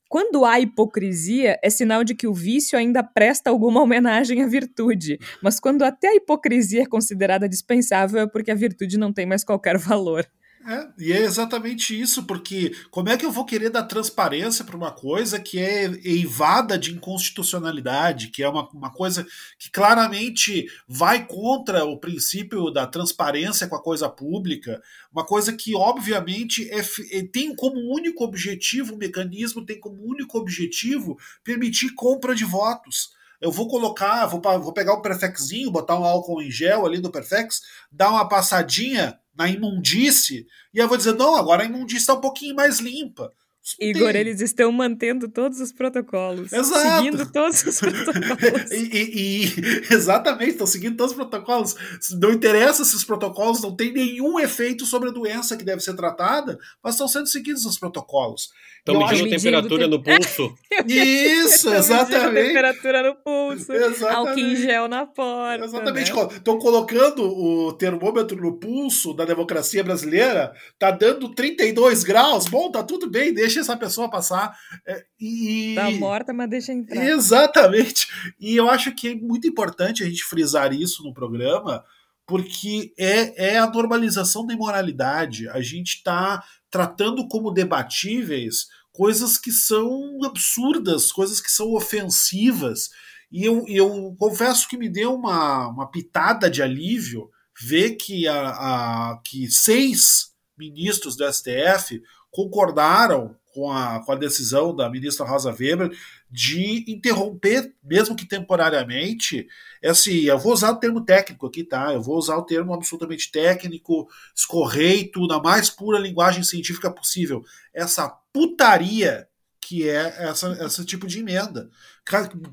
[0.07, 5.19] quando há hipocrisia, é sinal de que o vício ainda presta alguma homenagem à virtude.
[5.43, 9.43] Mas quando até a hipocrisia é considerada dispensável, é porque a virtude não tem mais
[9.43, 10.27] qualquer valor.
[10.67, 14.77] É, e é exatamente isso, porque como é que eu vou querer dar transparência para
[14.77, 19.27] uma coisa que é eivada de inconstitucionalidade, que é uma, uma coisa
[19.59, 25.75] que claramente vai contra o princípio da transparência com a coisa pública, uma coisa que
[25.75, 32.35] obviamente é, é tem como único objetivo, o mecanismo tem como único objetivo permitir compra
[32.35, 33.19] de votos.
[33.41, 37.11] Eu vou colocar, vou, vou pegar um Perfexinho, botar um álcool em gel ali no
[37.11, 42.13] Perfex, dar uma passadinha na imundície, e eu vou dizer, não, agora a imundície está
[42.13, 43.33] um pouquinho mais limpa.
[43.79, 44.21] Igor, Tem.
[44.21, 46.53] eles estão mantendo todos os protocolos.
[46.53, 46.97] Exato.
[46.97, 48.71] Seguindo todos os protocolos.
[48.71, 51.75] e, e, e, exatamente, estão seguindo todos os protocolos.
[52.21, 55.95] Não interessa se os protocolos não têm nenhum efeito sobre a doença que deve ser
[55.95, 58.51] tratada, mas estão sendo seguidos os protocolos.
[58.81, 60.55] Estão medindo a temperatura no pulso.
[60.89, 62.49] Isso, exatamente.
[62.49, 63.73] temperatura no pulso.
[63.73, 64.05] Exatamente.
[64.05, 65.65] Álcool em gel na porta.
[65.65, 66.11] Exatamente.
[66.11, 66.61] Estão né?
[66.61, 72.47] colocando o termômetro no pulso da democracia brasileira, tá dando 32 graus.
[72.47, 74.57] Bom, tá tudo bem, deixa essa pessoa passar.
[74.87, 75.75] É, e...
[75.75, 77.05] Tá morta, mas deixa entrar.
[77.05, 78.09] Exatamente.
[78.41, 81.85] E eu acho que é muito importante a gente frisar isso no programa,
[82.31, 85.49] porque é, é a normalização da imoralidade.
[85.49, 92.89] A gente está tratando como debatíveis coisas que são absurdas, coisas que são ofensivas.
[93.33, 97.29] E eu, eu confesso que me deu uma, uma pitada de alívio
[97.61, 104.75] ver que, a, a, que seis ministros do STF concordaram com a, com a decisão
[104.75, 105.91] da ministra Rosa Weber
[106.31, 109.49] de interromper, mesmo que temporariamente,
[109.83, 110.27] esse.
[110.27, 111.93] Eu vou usar o termo técnico aqui, tá?
[111.93, 117.45] Eu vou usar o termo absolutamente técnico, escorreito, na mais pura linguagem científica possível.
[117.75, 119.27] Essa putaria
[119.61, 121.71] que é essa, esse tipo de emenda.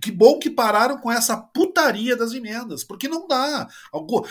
[0.01, 3.67] Que bom que pararam com essa putaria das emendas, porque não dá.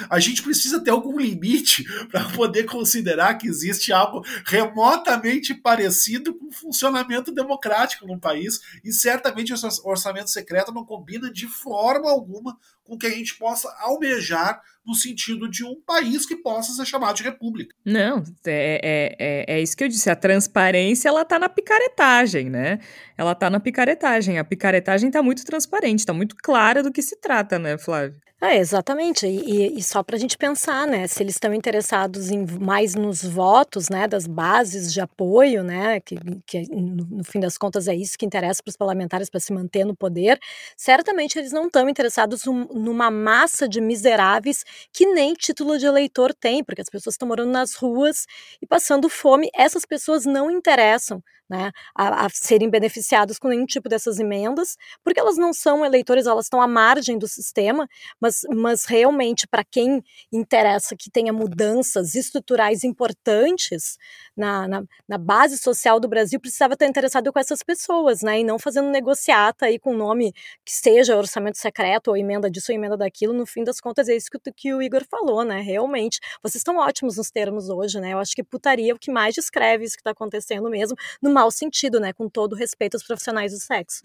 [0.09, 6.49] A gente precisa ter algum limite para poder considerar que existe algo remotamente parecido com
[6.49, 12.57] o funcionamento democrático no país, e certamente o orçamento secreto não combina de forma alguma
[12.87, 17.17] com que a gente possa almejar no sentido de um país que possa ser chamado
[17.17, 17.75] de república.
[17.85, 20.09] Não, é, é, é, é isso que eu disse.
[20.09, 22.79] A transparência ela está na picaretagem, né?
[23.19, 24.39] Ela está na picaretagem.
[24.39, 28.21] A picaretagem está muito transparente, está muito clara do que se trata, né, Flávio?
[28.41, 29.27] É, exatamente.
[29.27, 33.23] E, e só para a gente pensar, né, se eles estão interessados em mais nos
[33.25, 36.17] votos, né, das bases de apoio, né, que,
[36.47, 39.55] que no, no fim das contas é isso que interessa para os parlamentares para se
[39.55, 40.39] manter no poder,
[40.77, 46.35] certamente eles não estão interessados num, numa massa de miseráveis que nem título de eleitor
[46.35, 48.27] tem, porque as pessoas estão morando nas ruas
[48.61, 49.49] e passando fome.
[49.55, 55.21] Essas pessoas não interessam né, a, a, serem beneficiados com nenhum tipo dessas emendas, porque
[55.21, 57.89] elas não são eleitores, elas estão à margem do sistema,
[58.21, 63.97] mas, mas realmente para quem interessa que tenha mudanças estruturais importantes
[64.37, 68.45] na, na, na, base social do Brasil, precisava estar interessado com essas pessoas, né, e
[68.45, 70.33] não fazendo negociata aí com nome
[70.65, 74.17] que seja orçamento secreto ou emenda disso ou emenda daquilo, no fim das contas é
[74.17, 78.13] isso que, que o Igor falou, né, realmente, vocês estão ótimos nos termos hoje, né,
[78.13, 80.97] eu acho que putaria é o que mais descreve isso que está acontecendo mesmo,
[81.37, 82.13] mau sentido, né?
[82.15, 84.01] Com todo respeito aos profissionais do sexo.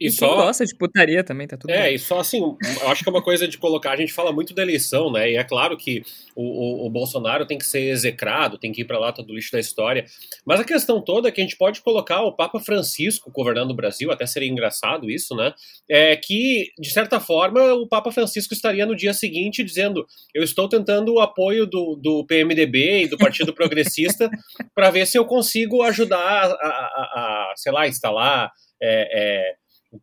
[0.00, 1.94] E, e só gosta de putaria também, tá tudo É, bem.
[1.96, 2.40] e só assim,
[2.80, 5.30] eu acho que é uma coisa de colocar, a gente fala muito da eleição, né?
[5.32, 6.02] E é claro que
[6.36, 9.34] o, o, o Bolsonaro tem que ser execrado, tem que ir para lá todo o
[9.34, 10.04] lixo da história.
[10.46, 13.74] Mas a questão toda é que a gente pode colocar o Papa Francisco governando o
[13.74, 15.52] Brasil, até seria engraçado isso, né?
[15.90, 20.68] É que, de certa forma, o Papa Francisco estaria no dia seguinte dizendo: eu estou
[20.68, 24.30] tentando o apoio do, do PMDB e do Partido Progressista
[24.74, 28.50] para ver se eu consigo ajudar a, a, a sei lá, instalar
[28.80, 29.54] é, é,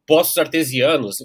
[0.08, 1.18] poços artesianos.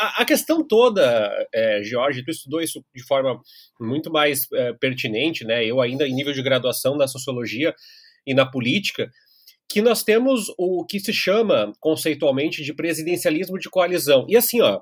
[0.00, 3.40] A, a questão toda, é, Jorge, tu estudou isso de forma
[3.80, 5.64] muito mais é, pertinente, né?
[5.64, 7.74] Eu ainda em nível de graduação na sociologia
[8.26, 9.10] e na política,
[9.68, 14.26] que nós temos o que se chama conceitualmente de presidencialismo de coalizão.
[14.28, 14.80] E assim, ó,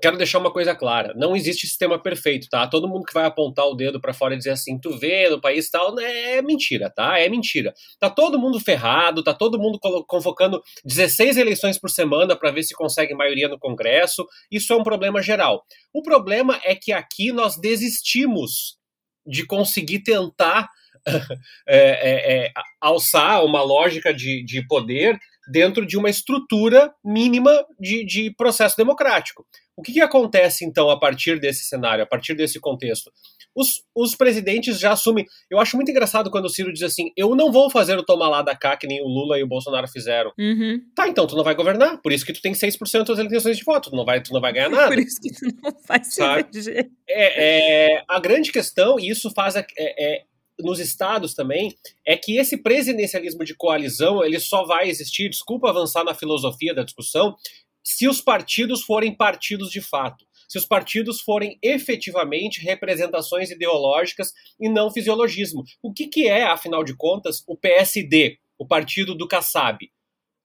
[0.00, 2.66] quero deixar uma coisa clara: não existe sistema perfeito, tá?
[2.66, 5.40] Todo mundo que vai apontar o dedo para fora e dizer assim, tu vê no
[5.40, 7.18] país tal, né, é mentira, tá?
[7.18, 7.74] É mentira.
[7.98, 12.74] Tá todo mundo ferrado, tá todo mundo convocando 16 eleições por semana para ver se
[12.74, 14.26] consegue maioria no Congresso.
[14.50, 15.64] Isso é um problema geral.
[15.92, 18.78] O problema é que aqui nós desistimos
[19.26, 20.68] de conseguir tentar
[21.06, 28.04] é, é, é, alçar uma lógica de, de poder dentro de uma estrutura mínima de,
[28.04, 29.46] de processo democrático.
[29.76, 33.10] O que, que, acontece, então, a partir desse cenário, a partir desse contexto?
[33.54, 35.26] Os, os, presidentes já assumem.
[35.50, 38.28] Eu acho muito engraçado quando o Ciro diz assim: eu não vou fazer o tomar
[38.28, 40.32] lá da cá que nem o Lula e o Bolsonaro fizeram.
[40.38, 40.80] Uhum.
[40.94, 42.00] Tá, então tu não vai governar.
[42.00, 43.90] Por isso que tu tem 6% das eleições de voto.
[43.90, 44.88] Tu não vai, tu não vai ganhar nada.
[44.88, 46.90] Por isso que tu não vai se eleger.
[47.08, 49.56] É, é, a grande questão, e isso faz.
[49.56, 50.24] É, é,
[50.62, 56.04] nos estados também é que esse presidencialismo de coalizão ele só vai existir, desculpa avançar
[56.04, 57.36] na filosofia da discussão,
[57.84, 64.68] se os partidos forem partidos de fato se os partidos forem efetivamente representações ideológicas e
[64.68, 65.64] não fisiologismo.
[65.82, 69.78] O que, que é, afinal de contas, o PSD, o partido do Kassab?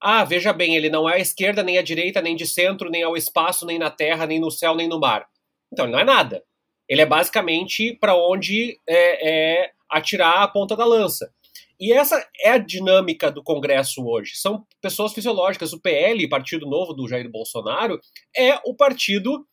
[0.00, 3.02] Ah, veja bem, ele não é à esquerda, nem à direita, nem de centro, nem
[3.02, 5.26] ao espaço, nem na terra, nem no céu, nem no mar.
[5.70, 6.42] Então ele não é nada.
[6.88, 11.32] Ele é basicamente para onde é, é atirar a ponta da lança.
[11.80, 14.36] E essa é a dinâmica do Congresso hoje.
[14.36, 15.72] São pessoas fisiológicas.
[15.72, 18.00] O PL, Partido Novo do Jair Bolsonaro,
[18.36, 19.46] é o partido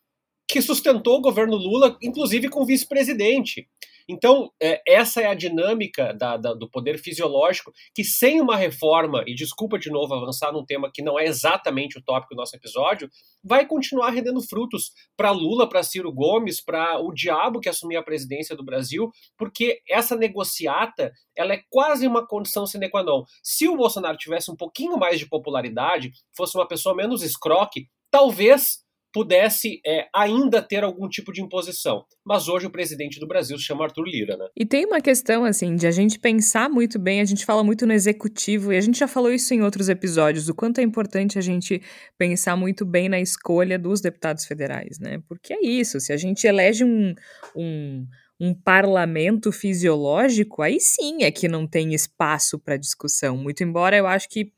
[0.48, 3.68] que sustentou o governo Lula, inclusive com vice-presidente.
[4.08, 9.24] Então, é, essa é a dinâmica da, da, do poder fisiológico, que sem uma reforma,
[9.26, 12.54] e desculpa de novo avançar num tema que não é exatamente o tópico do nosso
[12.54, 13.10] episódio,
[13.42, 18.02] vai continuar rendendo frutos para Lula, para Ciro Gomes, para o diabo que assumir a
[18.02, 23.24] presidência do Brasil, porque essa negociata ela é quase uma condição sine qua non.
[23.42, 28.85] Se o Bolsonaro tivesse um pouquinho mais de popularidade, fosse uma pessoa menos escroque, talvez
[29.16, 32.04] pudesse é, ainda ter algum tipo de imposição.
[32.22, 34.46] Mas hoje o presidente do Brasil se chama Arthur Lira, né?
[34.54, 37.86] E tem uma questão, assim, de a gente pensar muito bem, a gente fala muito
[37.86, 41.38] no executivo, e a gente já falou isso em outros episódios, do quanto é importante
[41.38, 41.80] a gente
[42.18, 45.22] pensar muito bem na escolha dos deputados federais, né?
[45.26, 47.14] Porque é isso, se a gente elege um,
[47.56, 48.06] um
[48.38, 53.34] um parlamento fisiológico, aí sim é que não tem espaço para discussão.
[53.34, 54.52] Muito embora eu acho que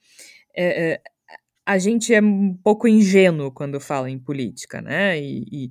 [0.53, 1.01] é, é,
[1.69, 5.21] a gente é um pouco ingênuo quando fala em política, né?
[5.21, 5.71] E, e,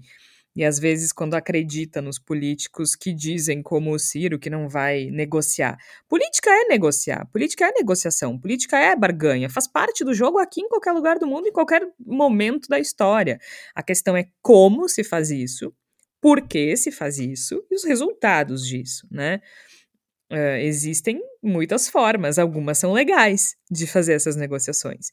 [0.55, 5.09] e, às vezes quando acredita nos políticos que dizem, como o Ciro, que não vai
[5.09, 5.75] negociar.
[6.07, 10.69] Política é negociar, política é negociação, política é barganha, faz parte do jogo aqui em
[10.69, 13.39] qualquer lugar do mundo, em qualquer momento da história.
[13.73, 15.73] A questão é como se faz isso,
[16.21, 19.41] por que se faz isso e os resultados disso, né?
[20.31, 25.09] Uh, existem muitas formas, algumas são legais de fazer essas negociações.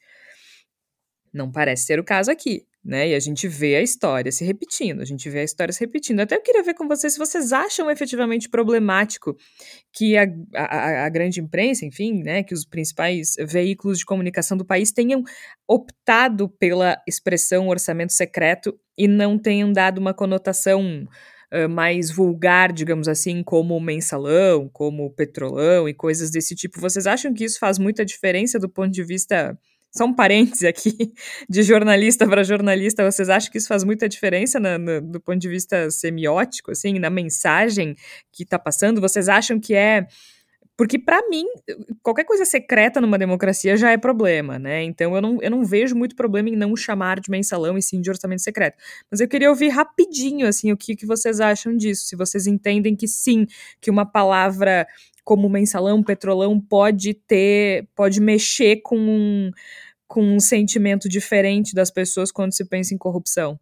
[1.35, 3.09] Não parece ser o caso aqui, né?
[3.09, 6.20] E a gente vê a história se repetindo, a gente vê a história se repetindo.
[6.20, 9.37] Até eu queria ver com vocês se vocês acham efetivamente problemático
[9.92, 14.64] que a, a, a grande imprensa, enfim, né, que os principais veículos de comunicação do
[14.64, 15.25] país tenham
[15.66, 21.05] optado pela expressão orçamento secreto e não tenham dado uma conotação
[21.53, 26.81] Uh, mais vulgar, digamos assim, como mensalão, como petrolão e coisas desse tipo.
[26.81, 29.57] Vocês acham que isso faz muita diferença do ponto de vista
[29.95, 31.13] só um parêntese aqui,
[31.49, 35.49] de jornalista para jornalista, vocês acham que isso faz muita diferença na, do ponto de
[35.49, 37.95] vista semiótico, assim, na mensagem
[38.33, 39.01] que está passando?
[39.01, 40.07] Vocês acham que é.
[40.77, 41.45] Porque, para mim,
[42.03, 44.83] qualquer coisa secreta numa democracia já é problema, né?
[44.83, 48.01] Então, eu não, eu não vejo muito problema em não chamar de mensalão e sim
[48.01, 48.77] de orçamento secreto.
[49.09, 52.07] Mas eu queria ouvir rapidinho, assim, o que, que vocês acham disso.
[52.07, 53.47] Se vocês entendem que sim,
[53.81, 54.85] que uma palavra
[55.25, 59.51] como mensalão, petrolão, pode ter, pode mexer com um
[60.14, 63.59] com um sentimento diferente das pessoas quando se pensa em corrupção?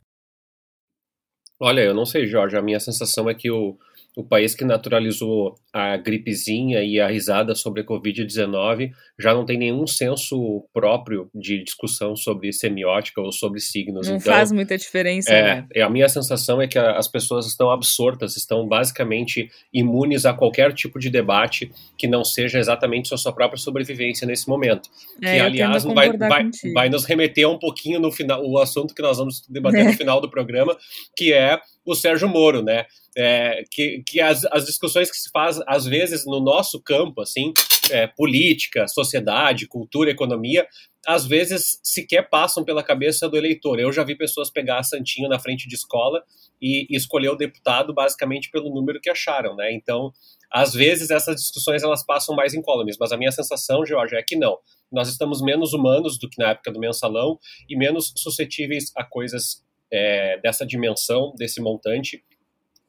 [1.58, 2.58] Olha, eu não sei, Jorge.
[2.58, 3.78] A minha sensação é que o,
[4.16, 9.56] o país que naturalizou a gripezinha e a risada sobre a Covid-19 já não tem
[9.56, 14.06] nenhum senso próprio de discussão sobre semiótica ou sobre signos.
[14.06, 15.82] Não então, faz muita diferença, é, né?
[15.82, 20.98] A minha sensação é que as pessoas estão absortas, estão basicamente imunes a qualquer tipo
[20.98, 24.90] de debate que não seja exatamente a sua própria sobrevivência nesse momento.
[25.22, 29.00] É, que, aliás, vai, vai, vai, nos remeter um pouquinho no final, o assunto que
[29.00, 29.84] nós vamos debater é.
[29.84, 30.76] no final do programa,
[31.16, 32.86] que é o Sérgio Moro, né?
[33.16, 37.52] É, que, que as, as discussões que se faz às vezes no nosso campo, assim,
[37.90, 40.66] é, política, sociedade, cultura, economia,
[41.06, 43.78] às vezes sequer passam pela cabeça do eleitor.
[43.78, 46.22] Eu já vi pessoas pegar santinho na frente de escola
[46.60, 49.72] e, e escolher o deputado basicamente pelo número que acharam, né?
[49.72, 50.12] Então,
[50.50, 54.36] às vezes essas discussões elas passam mais incólumes, mas a minha sensação, George, é que
[54.36, 54.58] não.
[54.90, 59.62] Nós estamos menos humanos do que na época do mensalão e menos suscetíveis a coisas
[59.92, 62.24] é, dessa dimensão, desse montante,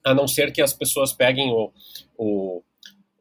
[0.04, 1.72] a não ser que as pessoas peguem o,
[2.18, 2.64] o,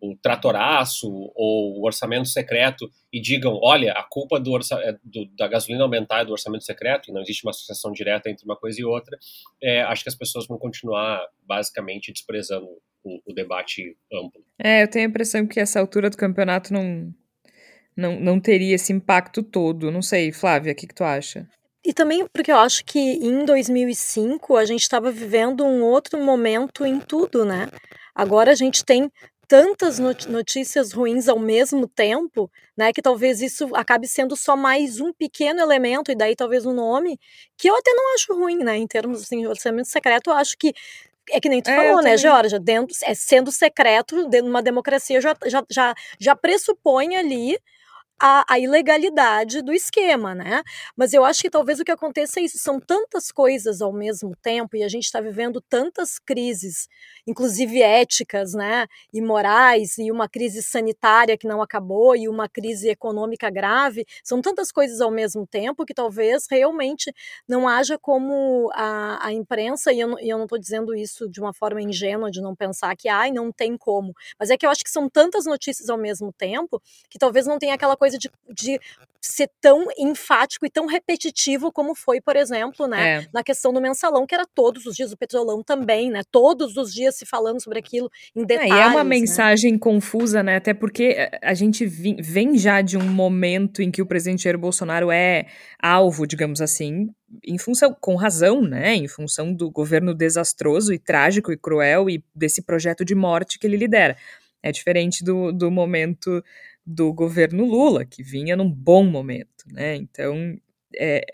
[0.00, 5.46] o tratoraço ou o orçamento secreto e digam, olha, a culpa do, é, do, da
[5.46, 8.80] gasolina aumentar é do orçamento secreto, e não existe uma associação direta entre uma coisa
[8.80, 9.16] e outra,
[9.62, 12.66] é, acho que as pessoas vão continuar basicamente desprezando
[13.04, 14.44] o, o, debate amplo.
[14.58, 17.12] É, eu tenho a impressão que essa altura do campeonato não,
[17.96, 19.90] não, não teria esse impacto todo.
[19.90, 21.48] Não sei, Flávia, o que, que tu acha?
[21.84, 26.84] E também porque eu acho que em 2005 a gente estava vivendo um outro momento
[26.86, 27.68] em tudo, né?
[28.14, 29.10] Agora a gente tem
[29.48, 35.12] tantas notícias ruins ao mesmo tempo, né, que talvez isso acabe sendo só mais um
[35.12, 37.18] pequeno elemento e daí talvez um nome
[37.58, 40.56] que eu até não acho ruim, né, em termos assim, de orçamento secreto, eu acho
[40.56, 40.72] que
[41.30, 42.58] É que nem tu é, falou, né, Georgia?
[42.60, 47.58] Dentro, é, sendo secreto, dentro de uma democracia, já, já, já, já pressupõe ali
[48.24, 50.62] a, a, ilegalidade do esquema, né?
[50.96, 54.36] Mas eu acho que talvez o que aconteça é isso, são tantas coisas ao mesmo
[54.40, 56.88] tempo e a gente está vivendo tantas crises,
[57.26, 62.88] inclusive éticas, né, e morais, e uma crise sanitária que não acabou e uma crise
[62.88, 67.12] econômica grave, são tantas coisas ao mesmo tempo que talvez realmente
[67.48, 71.40] não haja como a, a imprensa, e eu, e eu não estou dizendo isso de
[71.40, 74.70] uma forma ingênua, de não pensar que, ai, não tem como, mas é que eu
[74.70, 76.80] acho que são tantas notícias ao mesmo tempo
[77.10, 78.80] que talvez não tenha aquela coisa de, de
[79.22, 83.28] ser tão enfático e tão repetitivo como foi, por exemplo, né, é.
[83.32, 86.92] na questão do mensalão, que era todos os dias, o petrolão também, né, todos os
[86.92, 88.72] dias se falando sobre aquilo em detalhes.
[88.72, 89.10] É, e é uma né?
[89.10, 94.06] mensagem confusa, né, até porque a gente vem já de um momento em que o
[94.06, 95.46] presidente Jair Bolsonaro é
[95.80, 97.08] alvo, digamos assim,
[97.44, 102.24] em função, com razão, né, em função do governo desastroso e trágico e cruel e
[102.34, 104.16] desse projeto de morte que ele lidera.
[104.64, 106.42] É diferente do, do momento
[106.84, 109.96] do governo Lula, que vinha num bom momento, né?
[109.96, 110.56] Então,
[110.96, 111.24] é,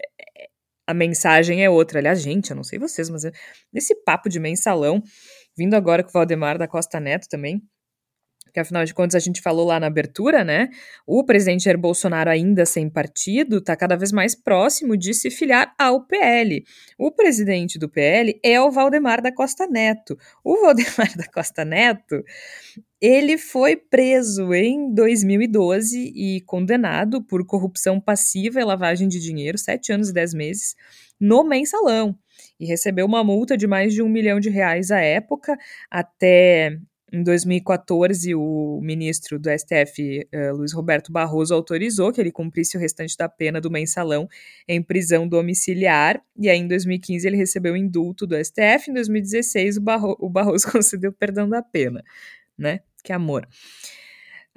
[0.87, 1.99] a mensagem é outra.
[1.99, 3.23] Aliás, gente, eu não sei vocês, mas
[3.73, 5.03] nesse papo de mensalão,
[5.57, 7.63] vindo agora com o Valdemar da Costa Neto também,
[8.53, 10.69] que afinal de contas a gente falou lá na abertura, né?
[11.07, 15.75] O presidente Jair Bolsonaro, ainda sem partido, está cada vez mais próximo de se filiar
[15.79, 16.65] ao PL.
[16.99, 20.17] O presidente do PL é o Valdemar da Costa Neto.
[20.43, 22.23] O Valdemar da Costa Neto,
[23.01, 29.93] ele foi preso em 2012 e condenado por corrupção passiva e lavagem de dinheiro, sete
[29.93, 30.75] anos e dez meses,
[31.21, 32.19] no mensalão.
[32.59, 35.57] E recebeu uma multa de mais de um milhão de reais à época,
[35.91, 36.79] até
[37.11, 42.77] em 2014, o ministro do STF, uh, eh, Luiz Roberto Barroso, autorizou que ele cumprisse
[42.77, 44.29] o restante da pena do mensalão
[44.67, 46.21] em prisão domiciliar.
[46.39, 48.91] E aí, em 2015, ele recebeu o indulto do STF.
[48.91, 52.05] Em 2016, o, Barro o Barroso concedeu perdão da pena,
[52.59, 52.81] né?
[53.03, 53.47] Que amor.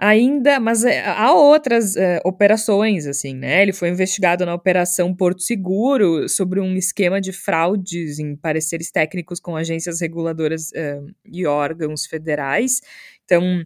[0.03, 3.61] Ainda, mas é, há outras é, operações, assim, né?
[3.61, 9.39] Ele foi investigado na Operação Porto Seguro sobre um esquema de fraudes em pareceres técnicos
[9.39, 12.81] com agências reguladoras é, e órgãos federais.
[13.25, 13.63] Então,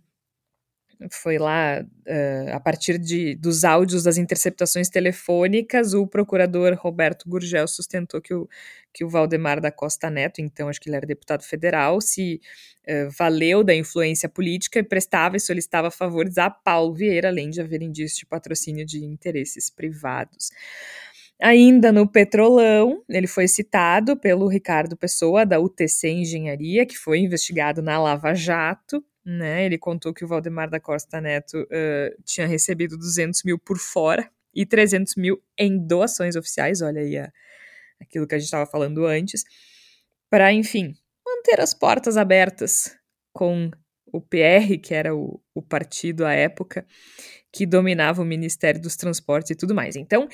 [1.11, 7.67] foi lá, uh, a partir de, dos áudios das interceptações telefônicas, o procurador Roberto Gurgel
[7.67, 8.47] sustentou que o,
[8.93, 12.41] que o Valdemar da Costa Neto, então acho que ele era deputado federal, se
[12.87, 17.61] uh, valeu da influência política e prestava e solicitava favores a Paulo Vieira, além de
[17.61, 20.49] haver indício de patrocínio de interesses privados.
[21.41, 27.81] Ainda no Petrolão, ele foi citado pelo Ricardo Pessoa, da UTC Engenharia, que foi investigado
[27.81, 29.65] na Lava Jato, né?
[29.65, 34.29] Ele contou que o Valdemar da Costa Neto uh, tinha recebido 200 mil por fora
[34.53, 37.31] e 300 mil em doações oficiais, olha aí a,
[37.99, 39.43] aquilo que a gente estava falando antes,
[40.29, 40.93] para, enfim,
[41.25, 42.95] manter as portas abertas
[43.33, 43.71] com
[44.13, 46.85] o PR, que era o, o partido à época,
[47.51, 49.95] que dominava o Ministério dos Transportes e tudo mais.
[49.95, 50.27] Então,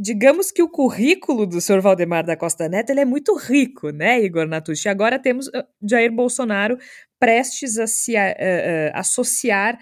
[0.00, 4.20] digamos que o currículo do senhor Valdemar da Costa Neto ele é muito rico, né,
[4.20, 4.88] Igor Natucci?
[4.88, 5.50] Agora temos
[5.82, 6.78] Jair Bolsonaro
[7.24, 9.78] prestes a se a, a, a, associar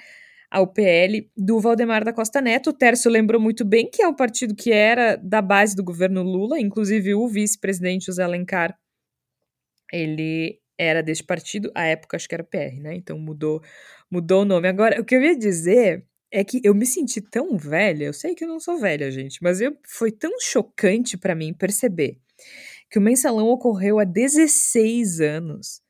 [0.48, 2.70] ao PL do Valdemar da Costa Neto.
[2.70, 6.22] O Tércio lembrou muito bem que é o partido que era da base do governo
[6.22, 8.78] Lula, inclusive o vice-presidente José Alencar,
[9.92, 12.94] ele era deste partido, à época acho que era PR, né?
[12.94, 13.60] Então mudou,
[14.10, 14.68] mudou o nome.
[14.68, 18.34] Agora, o que eu ia dizer é que eu me senti tão velha, eu sei
[18.34, 22.18] que eu não sou velha, gente, mas eu, foi tão chocante para mim perceber
[22.90, 25.82] que o mensalão ocorreu há 16 anos.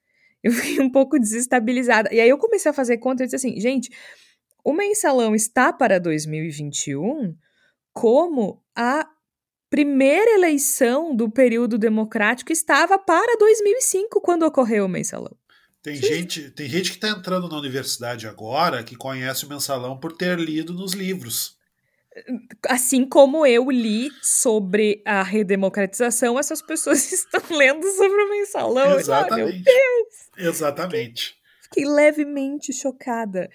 [0.42, 2.12] Eu fiquei um pouco desestabilizada.
[2.12, 3.90] E aí eu comecei a fazer conta e disse assim, gente,
[4.64, 7.34] o mensalão está para 2021
[7.92, 9.06] como a
[9.68, 15.34] primeira eleição do período democrático estava para 2005, quando ocorreu o mensalão.
[15.82, 20.12] Tem gente, tem gente que está entrando na universidade agora que conhece o mensalão por
[20.12, 21.56] ter lido nos livros.
[22.68, 28.98] Assim como eu li sobre a redemocratização, essas pessoas estão lendo sobre o mensalão.
[28.98, 29.50] Exatamente.
[29.50, 30.48] Oh, meu Deus!
[30.54, 31.36] Exatamente.
[31.62, 33.48] Fiquei, fiquei levemente chocada.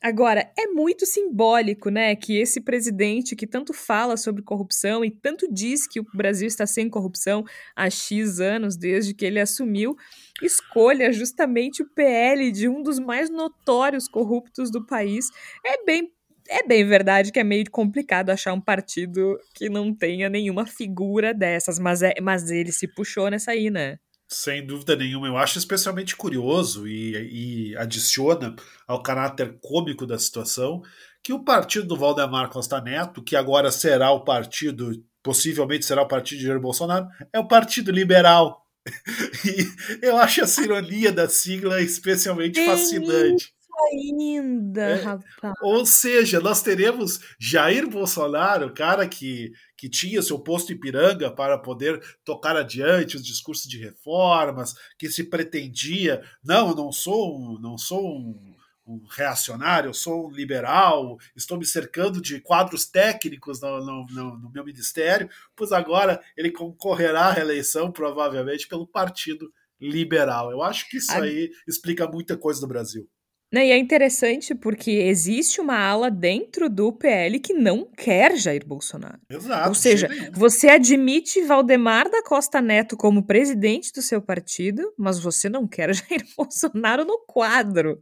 [0.00, 5.52] Agora, é muito simbólico, né, que esse presidente que tanto fala sobre corrupção e tanto
[5.52, 7.44] diz que o Brasil está sem corrupção
[7.74, 9.96] há X anos, desde que ele assumiu,
[10.40, 15.26] escolha justamente o PL de um dos mais notórios corruptos do país.
[15.66, 16.12] É bem
[16.48, 21.34] é bem verdade que é meio complicado achar um partido que não tenha nenhuma figura
[21.34, 23.98] dessas, mas, é, mas ele se puxou nessa aí, né?
[24.26, 25.26] Sem dúvida nenhuma.
[25.26, 28.54] Eu acho especialmente curioso e, e adiciona
[28.86, 30.82] ao caráter cômico da situação
[31.22, 36.08] que o partido do Valdemar Costa Neto, que agora será o partido, possivelmente será o
[36.08, 38.64] partido de Jair Bolsonaro, é o Partido Liberal.
[39.44, 43.52] E eu acho essa ironia da sigla especialmente fascinante.
[43.86, 45.54] Ainda, é, rapaz.
[45.62, 51.56] Ou seja, nós teremos Jair Bolsonaro, cara que, que tinha seu posto em Piranga para
[51.58, 57.58] poder tocar adiante os discursos de reformas, que se pretendia, não, eu não sou um,
[57.60, 58.56] não sou um,
[58.86, 64.38] um reacionário, eu sou um liberal, estou me cercando de quadros técnicos no, no, no,
[64.38, 70.50] no meu ministério, pois agora ele concorrerá à reeleição, provavelmente, pelo Partido Liberal.
[70.50, 73.08] Eu acho que isso aí explica muita coisa do Brasil.
[73.50, 78.66] Né, e é interessante porque existe uma ala dentro do PL que não quer Jair
[78.66, 79.18] Bolsonaro.
[79.30, 79.68] Exato.
[79.70, 85.48] Ou seja, você admite Valdemar da Costa Neto como presidente do seu partido, mas você
[85.48, 87.98] não quer Jair Bolsonaro no quadro.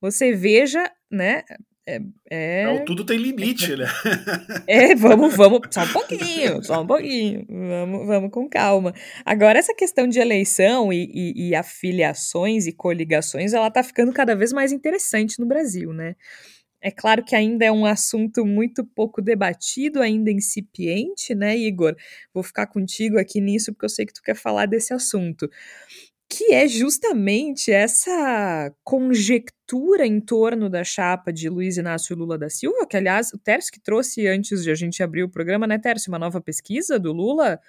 [0.00, 1.42] Você veja, né,
[1.88, 2.64] é, é...
[2.64, 3.86] Não, tudo tem limite, né?
[4.66, 8.92] É, vamos, vamos, só um pouquinho, só um pouquinho, vamos, vamos com calma.
[9.24, 14.34] Agora, essa questão de eleição e, e, e afiliações e coligações, ela tá ficando cada
[14.34, 16.16] vez mais interessante no Brasil, né?
[16.80, 21.94] É claro que ainda é um assunto muito pouco debatido, ainda incipiente, né, Igor?
[22.34, 25.48] Vou ficar contigo aqui nisso porque eu sei que tu quer falar desse assunto
[26.28, 32.86] que é justamente essa conjectura em torno da chapa de Luiz Inácio Lula da Silva,
[32.86, 36.10] que aliás o Tércio que trouxe antes de a gente abrir o programa, né, Tércio,
[36.10, 37.60] uma nova pesquisa do Lula,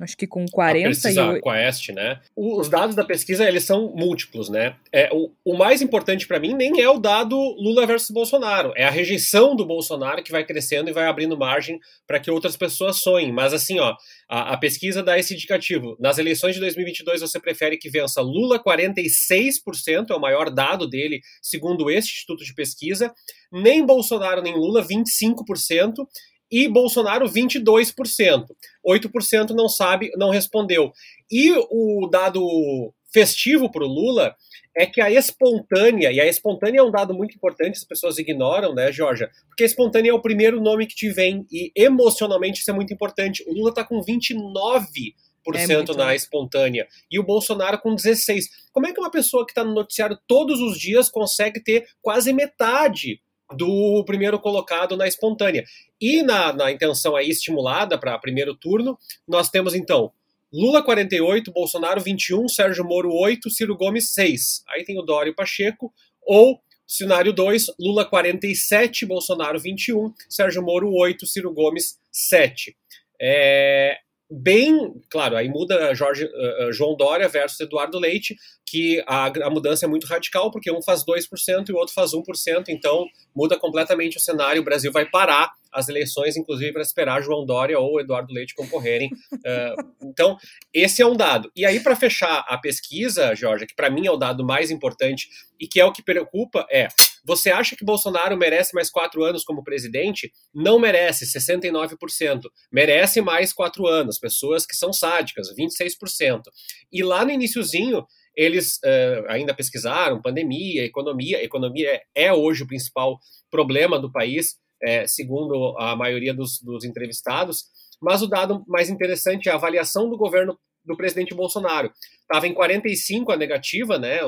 [0.00, 1.40] Acho que com 40 a pesquisa e...
[1.40, 2.20] com a Est, né?
[2.36, 4.76] Os dados da pesquisa, eles são múltiplos, né?
[4.92, 8.84] É, o, o mais importante para mim nem é o dado Lula versus Bolsonaro, é
[8.84, 12.98] a rejeição do Bolsonaro que vai crescendo e vai abrindo margem para que outras pessoas
[12.98, 13.32] sonhem.
[13.32, 13.96] Mas assim, ó,
[14.28, 15.96] a, a, pesquisa dá esse indicativo.
[15.98, 21.20] Nas eleições de 2022, você prefere que vença Lula 46%, é o maior dado dele,
[21.42, 23.12] segundo este instituto de pesquisa,
[23.50, 26.06] nem Bolsonaro nem Lula 25%,
[26.50, 28.46] e Bolsonaro 22%.
[28.86, 30.92] 8% não sabe, não respondeu.
[31.30, 34.34] E o dado festivo para o Lula
[34.76, 38.74] é que a espontânea, e a espontânea é um dado muito importante, as pessoas ignoram,
[38.74, 39.30] né, Georgia?
[39.48, 42.92] Porque a espontânea é o primeiro nome que te vem, e emocionalmente isso é muito
[42.92, 43.42] importante.
[43.48, 45.14] O Lula está com 29%
[45.54, 48.44] é na espontânea e o Bolsonaro com 16%.
[48.70, 52.32] Como é que uma pessoa que está no noticiário todos os dias consegue ter quase
[52.32, 53.20] metade
[53.54, 55.64] do primeiro colocado na espontânea.
[56.00, 60.12] E na, na intenção aí estimulada para primeiro turno, nós temos então
[60.52, 64.64] Lula 48, Bolsonaro 21, Sérgio Moro 8, Ciro Gomes 6.
[64.70, 65.92] Aí tem o Dório Pacheco,
[66.22, 72.74] ou cenário 2, Lula 47, Bolsonaro 21, Sérgio Moro 8, Ciro Gomes 7.
[73.20, 73.98] É,
[74.30, 79.86] bem, claro, aí muda Jorge, uh, João Dória versus Eduardo Leite, que a, a, mudança
[79.86, 84.18] é muito radical, porque um faz 2% e o outro faz 1%, então muda completamente
[84.18, 88.32] o cenário, o Brasil vai parar as eleições, inclusive para esperar João Dória ou Eduardo
[88.32, 89.10] Leite concorrerem.
[89.32, 90.36] Uh, então,
[90.72, 91.50] esse é um dado.
[91.54, 95.28] E aí, para fechar a pesquisa, Jorge, que para mim é o dado mais importante
[95.58, 96.88] e que é o que preocupa, é
[97.28, 100.32] você acha que Bolsonaro merece mais quatro anos como presidente?
[100.54, 102.42] Não merece, 69%.
[102.72, 106.44] Merece mais quatro anos, pessoas que são sádicas, 26%.
[106.90, 111.44] E lá no iníciozinho, eles uh, ainda pesquisaram pandemia, economia.
[111.44, 113.18] Economia é, é hoje o principal
[113.50, 117.64] problema do país, é, segundo a maioria dos, dos entrevistados.
[118.00, 121.92] Mas o dado mais interessante é a avaliação do governo do presidente Bolsonaro.
[122.22, 124.20] Estava em 45 a negativa, né?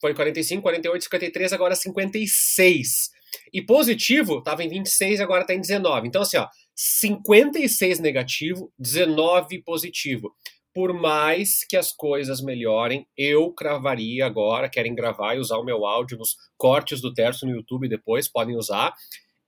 [0.00, 3.10] foi 45, 48, 53, agora 56.
[3.52, 6.06] E positivo estava em 26, agora está em 19.
[6.06, 10.34] Então, assim, ó, 56 negativo, 19 positivo.
[10.74, 15.86] Por mais que as coisas melhorem, eu cravaria agora, querem gravar e usar o meu
[15.86, 18.92] áudio nos cortes do terço no YouTube depois, podem usar.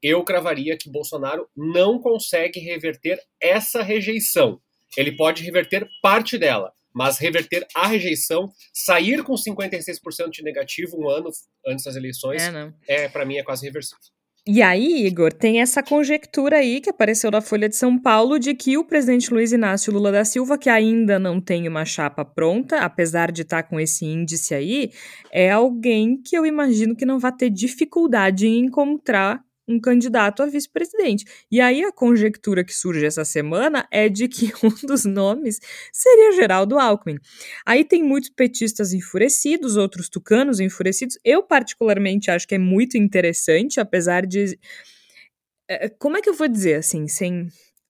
[0.02, 4.60] Eu cravaria que Bolsonaro não consegue reverter essa rejeição.
[4.96, 11.08] Ele pode reverter parte dela, mas reverter a rejeição, sair com 56% de negativo um
[11.08, 11.30] ano
[11.66, 12.42] antes das eleições,
[12.88, 13.98] é, é para mim é quase reversível.
[14.48, 18.54] E aí, Igor, tem essa conjectura aí que apareceu na Folha de São Paulo de
[18.54, 22.78] que o presidente Luiz Inácio Lula da Silva, que ainda não tem uma chapa pronta,
[22.78, 24.92] apesar de estar tá com esse índice aí,
[25.32, 30.46] é alguém que eu imagino que não vai ter dificuldade em encontrar um candidato a
[30.46, 31.24] vice-presidente.
[31.50, 35.58] E aí a conjectura que surge essa semana é de que um dos nomes
[35.92, 37.18] seria Geraldo Alckmin.
[37.64, 41.18] Aí tem muitos petistas enfurecidos, outros tucanos enfurecidos.
[41.24, 44.58] Eu particularmente acho que é muito interessante, apesar de
[45.68, 47.42] eh, como é que eu vou dizer assim, sem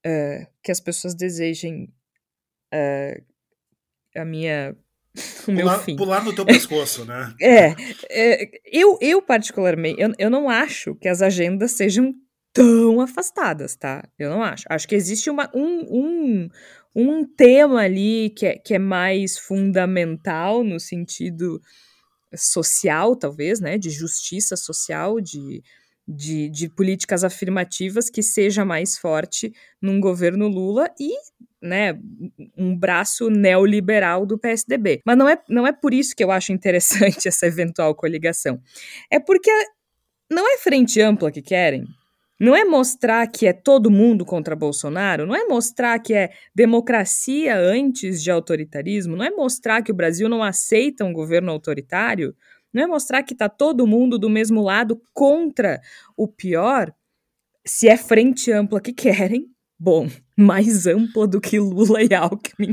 [0.06, 1.92] uh, que as pessoas desejem
[2.72, 3.22] uh,
[4.14, 4.76] a minha
[5.44, 5.84] pular.
[5.96, 7.34] Pular no teu pescoço, né?
[7.40, 7.74] É,
[8.10, 12.14] é, eu, eu particularmente, eu, eu não acho que as agendas sejam
[12.52, 14.08] tão afastadas, tá?
[14.18, 14.64] Eu não acho.
[14.68, 16.48] Acho que existe uma, um, um,
[16.94, 21.60] um tema ali que é, que é mais fundamental no sentido
[22.34, 25.62] social, talvez, né, de justiça social, de,
[26.06, 29.52] de, de, políticas afirmativas que seja mais forte
[29.82, 31.10] num governo Lula e
[31.60, 31.98] né,
[32.56, 35.00] um braço neoliberal do PSDB.
[35.04, 38.60] Mas não é, não é por isso que eu acho interessante essa eventual coligação.
[39.10, 39.50] É porque
[40.30, 41.86] não é frente ampla que querem.
[42.38, 47.56] Não é mostrar que é todo mundo contra Bolsonaro, não é mostrar que é democracia
[47.56, 52.36] antes de autoritarismo, não é mostrar que o Brasil não aceita um governo autoritário,
[52.76, 55.80] não é mostrar que está todo mundo do mesmo lado contra
[56.14, 56.92] o pior.
[57.66, 59.46] Se é frente ampla que querem,
[59.80, 62.72] bom, mais ampla do que Lula e Alckmin,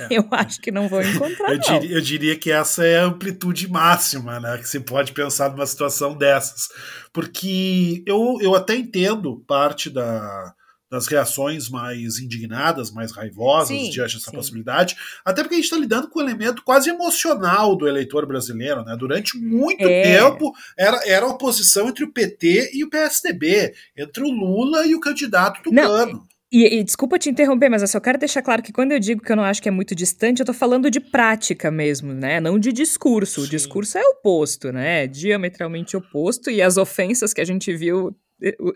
[0.00, 0.08] é.
[0.10, 1.52] eu acho que não vou encontrar.
[1.54, 1.58] eu.
[1.60, 4.58] Diria, eu, diria, que essa é a amplitude máxima, né?
[4.58, 6.68] Que se pode pensar numa situação dessas.
[7.12, 10.55] Porque eu, eu até entendo parte da,
[10.90, 14.36] das reações mais indignadas, mais raivosas sim, diante dessa sim.
[14.36, 18.84] possibilidade, até porque a gente está lidando com um elemento quase emocional do eleitor brasileiro,
[18.84, 18.96] né?
[18.98, 20.02] Durante muito é.
[20.02, 24.94] tempo era, era a oposição entre o PT e o PSDB, entre o Lula e
[24.94, 26.12] o candidato Tucano.
[26.12, 26.36] Não.
[26.50, 29.20] E, e, desculpa te interromper, mas eu só quero deixar claro que quando eu digo
[29.20, 32.38] que eu não acho que é muito distante, eu tô falando de prática mesmo, né?
[32.38, 33.40] Não de discurso.
[33.40, 33.46] Sim.
[33.46, 35.08] O discurso é oposto, né?
[35.08, 38.16] Diametralmente oposto, e as ofensas que a gente viu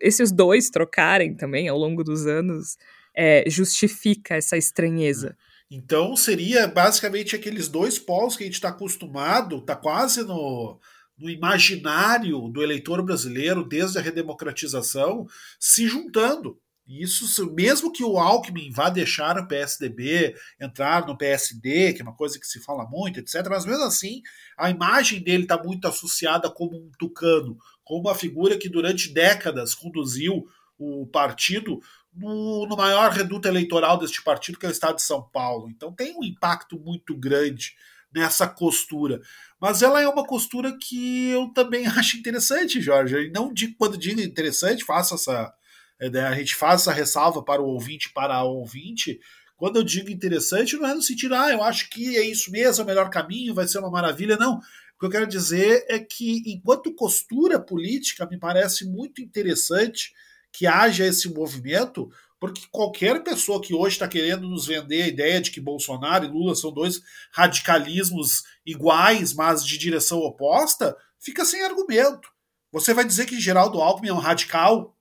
[0.01, 2.77] esses dois trocarem também ao longo dos anos
[3.15, 5.37] é, justifica essa estranheza.
[5.71, 10.81] Então seria basicamente aqueles dois polos que a gente está acostumado, está quase no,
[11.17, 15.27] no imaginário do eleitor brasileiro desde a redemocratização,
[15.59, 16.59] se juntando.
[16.91, 22.17] Isso, mesmo que o Alckmin vá deixar o PSDB, entrar no PSD, que é uma
[22.17, 24.23] coisa que se fala muito, etc., mas mesmo assim,
[24.59, 29.73] a imagem dele está muito associada como um tucano, como uma figura que durante décadas
[29.73, 31.81] conduziu o partido
[32.13, 35.69] no, no, maior reduto eleitoral deste partido, que é o estado de São Paulo.
[35.71, 37.77] Então tem um impacto muito grande
[38.13, 39.21] nessa costura.
[39.61, 43.17] Mas ela é uma costura que eu também acho interessante, Jorge.
[43.17, 45.55] E não digo, quando digo interessante, faço essa.
[46.01, 49.21] É, né, a gente faz essa ressalva para o ouvinte, para a ouvinte.
[49.57, 52.81] Quando eu digo interessante, não é no sentido, ah, eu acho que é isso mesmo,
[52.81, 54.37] é o melhor caminho, vai ser uma maravilha.
[54.37, 54.57] Não.
[54.57, 60.13] O que eu quero dizer é que, enquanto costura política, me parece muito interessante
[60.53, 65.41] que haja esse movimento, porque qualquer pessoa que hoje está querendo nos vender a ideia
[65.41, 71.63] de que Bolsonaro e Lula são dois radicalismos iguais, mas de direção oposta, fica sem
[71.63, 72.31] argumento.
[72.73, 74.97] Você vai dizer que Geraldo Alckmin é um radical?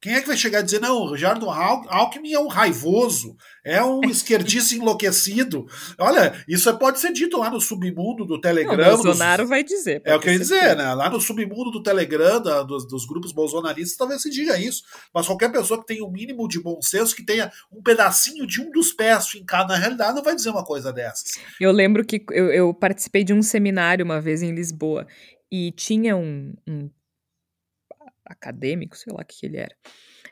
[0.00, 3.84] Quem é que vai chegar a dizer, não, o Gerardo Alckmin é um raivoso, é
[3.84, 5.66] um esquerdista enlouquecido?
[5.98, 8.76] Olha, isso pode ser dito lá no submundo do Telegram.
[8.76, 9.50] Não, Bolsonaro dos...
[9.50, 10.00] vai dizer.
[10.06, 10.94] É o que eu ia dizer, né?
[10.94, 14.82] Lá no submundo do Telegram, da, dos, dos, grupos bolsonaristas, talvez se diga isso.
[15.14, 18.46] Mas qualquer pessoa que tenha o um mínimo de bom senso, que tenha um pedacinho
[18.46, 21.38] de um dos pés fincado na realidade, não vai dizer uma coisa dessas.
[21.60, 25.06] Eu lembro que eu, eu participei de um seminário uma vez em Lisboa
[25.52, 26.88] e tinha um, um
[28.30, 29.74] acadêmico, sei lá o que ele era,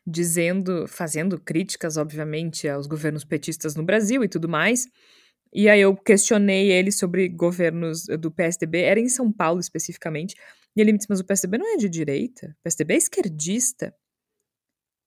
[0.06, 4.86] dizendo, fazendo críticas, obviamente, aos governos petistas no Brasil e tudo mais.
[5.52, 10.34] E aí eu questionei ele sobre governos do PSDB, era em São Paulo especificamente,
[10.76, 13.94] e ele me disse, mas o PSDB não é de direita, o PSDB é esquerdista.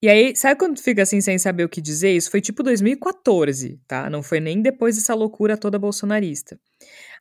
[0.03, 2.15] E aí, sabe quando fica assim sem saber o que dizer?
[2.15, 4.09] Isso foi tipo 2014, tá?
[4.09, 6.59] Não foi nem depois dessa loucura toda bolsonarista.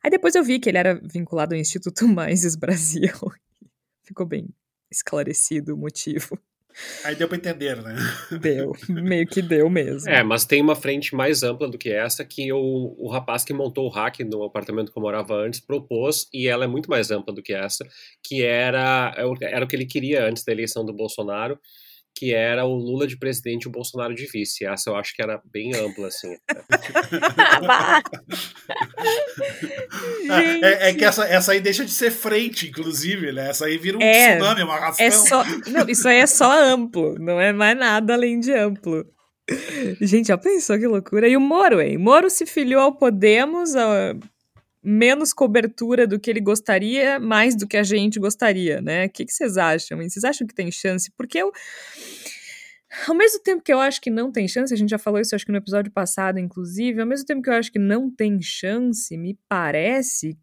[0.03, 3.13] Aí depois eu vi que ele era vinculado ao Instituto Mais Brasil.
[4.03, 4.49] Ficou bem
[4.91, 6.37] esclarecido o motivo.
[7.03, 7.95] Aí deu para entender, né?
[8.39, 10.09] Deu, meio que deu mesmo.
[10.09, 13.53] É, mas tem uma frente mais ampla do que essa que o, o rapaz que
[13.53, 17.11] montou o hack no apartamento que eu morava antes propôs, e ela é muito mais
[17.11, 17.85] ampla do que essa,
[18.23, 21.59] que era, era o que ele queria antes da eleição do Bolsonaro,
[22.15, 24.65] que era o Lula de presidente e o Bolsonaro de vice.
[24.65, 26.35] Essa eu acho que era bem ampla, assim.
[30.61, 33.49] é, é, que essa, essa aí deixa de ser frente, inclusive, né?
[33.49, 35.05] Essa aí vira um é, tsunami, uma arrastão.
[35.05, 39.05] É só, não, isso aí é só amplo, não é mais nada além de amplo.
[39.99, 41.27] Gente, já pensou que loucura?
[41.27, 41.97] E o Moro, hein?
[41.97, 43.75] Moro se filiou ao Podemos,
[44.83, 49.05] menos cobertura do que ele gostaria, mais do que a gente gostaria, né?
[49.05, 49.97] O que, que vocês acham?
[49.97, 51.11] Vocês acham que tem chance?
[51.15, 51.51] Porque eu.
[53.07, 55.33] Ao mesmo tempo que eu acho que não tem chance, a gente já falou isso
[55.33, 58.41] acho que no episódio passado, inclusive, ao mesmo tempo que eu acho que não tem
[58.41, 60.37] chance, me parece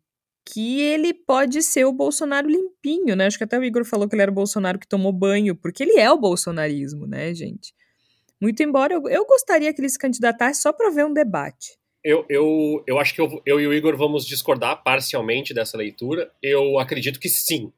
[0.46, 3.26] que ele pode ser o Bolsonaro limpinho, né?
[3.26, 5.82] Acho que até o Igor falou que ele era o Bolsonaro que tomou banho, porque
[5.82, 7.74] ele é o bolsonarismo, né, gente?
[8.40, 11.78] Muito embora eu, eu gostaria que ele se candidatasse só para ver um debate.
[12.08, 16.32] Eu, eu, eu acho que eu, eu e o Igor vamos discordar parcialmente dessa leitura.
[16.42, 17.70] Eu acredito que sim.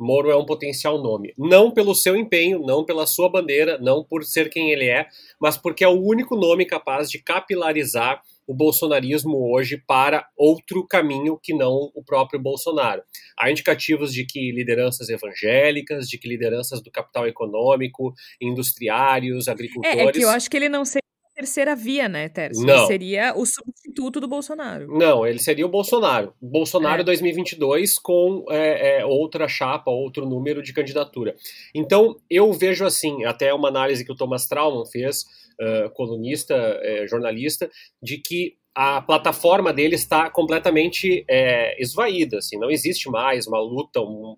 [0.00, 1.34] Moro é um potencial nome.
[1.36, 5.06] Não pelo seu empenho, não pela sua bandeira, não por ser quem ele é,
[5.38, 11.38] mas porque é o único nome capaz de capilarizar o bolsonarismo hoje para outro caminho
[11.42, 13.02] que não o próprio Bolsonaro.
[13.38, 19.98] Há indicativos de que lideranças evangélicas, de que lideranças do capital econômico, industriários, agricultores.
[19.98, 21.04] É, é que eu acho que ele não seria
[21.34, 22.64] terceira via, né, Tércio?
[22.64, 22.76] Não.
[22.76, 24.86] Ele seria o substituto do Bolsonaro.
[24.96, 26.32] Não, ele seria o Bolsonaro.
[26.40, 27.04] Bolsonaro é.
[27.04, 31.34] 2022 com é, é, outra chapa, outro número de candidatura.
[31.74, 35.24] Então, eu vejo assim, até uma análise que o Thomas Trauman fez,
[35.60, 37.70] uh, colunista, uh, jornalista,
[38.02, 44.00] de que a plataforma dele está completamente é, esvaída, assim, não existe mais uma luta,
[44.00, 44.36] um,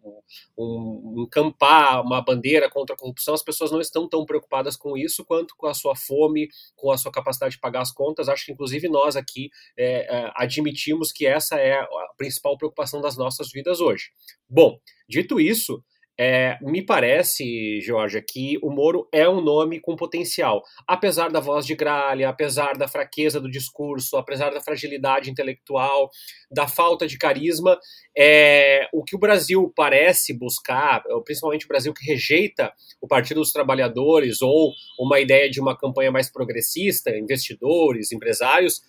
[0.57, 4.97] um, um campar, uma bandeira contra a corrupção, as pessoas não estão tão preocupadas com
[4.97, 8.47] isso quanto com a sua fome, com a sua capacidade de pagar as contas, acho
[8.47, 13.51] que inclusive nós aqui é, é, admitimos que essa é a principal preocupação das nossas
[13.51, 14.11] vidas hoje.
[14.49, 15.83] Bom, dito isso,
[16.19, 20.62] é, me parece, Georgia, que o Moro é um nome com potencial.
[20.87, 26.11] Apesar da voz de gralha, apesar da fraqueza do discurso, apesar da fragilidade intelectual,
[26.51, 27.79] da falta de carisma,
[28.17, 33.53] é, o que o Brasil parece buscar, principalmente o Brasil que rejeita o Partido dos
[33.53, 38.81] Trabalhadores ou uma ideia de uma campanha mais progressista, investidores, empresários,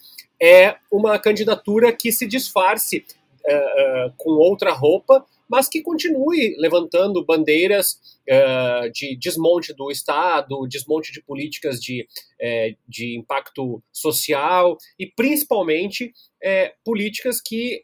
[0.42, 3.04] é uma candidatura que se disfarce
[3.46, 10.68] é, é, com outra roupa mas que continue levantando bandeiras uh, de desmonte do Estado,
[10.68, 12.08] desmonte de políticas de,
[12.41, 16.12] uh, de impacto social e, principalmente,
[16.43, 17.84] uh, políticas que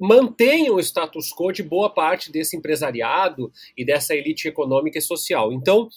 [0.00, 5.52] mantenham o status quo de boa parte desse empresariado e dessa elite econômica e social.
[5.52, 5.88] Então,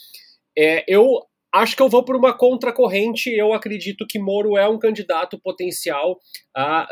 [0.87, 3.31] eu acho que eu vou por uma contracorrente.
[3.31, 6.19] Eu acredito que Moro é um candidato potencial
[6.55, 6.87] a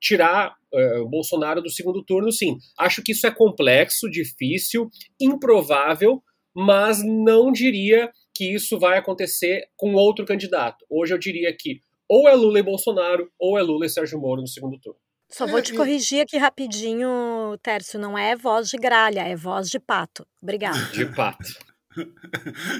[0.00, 2.58] tirar uh, Bolsonaro do segundo turno, sim.
[2.78, 4.90] Acho que isso é complexo, difícil,
[5.20, 6.22] improvável,
[6.54, 10.84] mas não diria que isso vai acontecer com outro candidato.
[10.88, 14.40] Hoje eu diria que ou é Lula e Bolsonaro, ou é Lula e Sérgio Moro
[14.40, 14.98] no segundo turno.
[15.30, 19.78] Só vou te corrigir aqui rapidinho, Tércio, não é voz de gralha, é voz de
[19.78, 20.26] pato.
[20.42, 20.92] Obrigado.
[20.92, 21.48] De pato.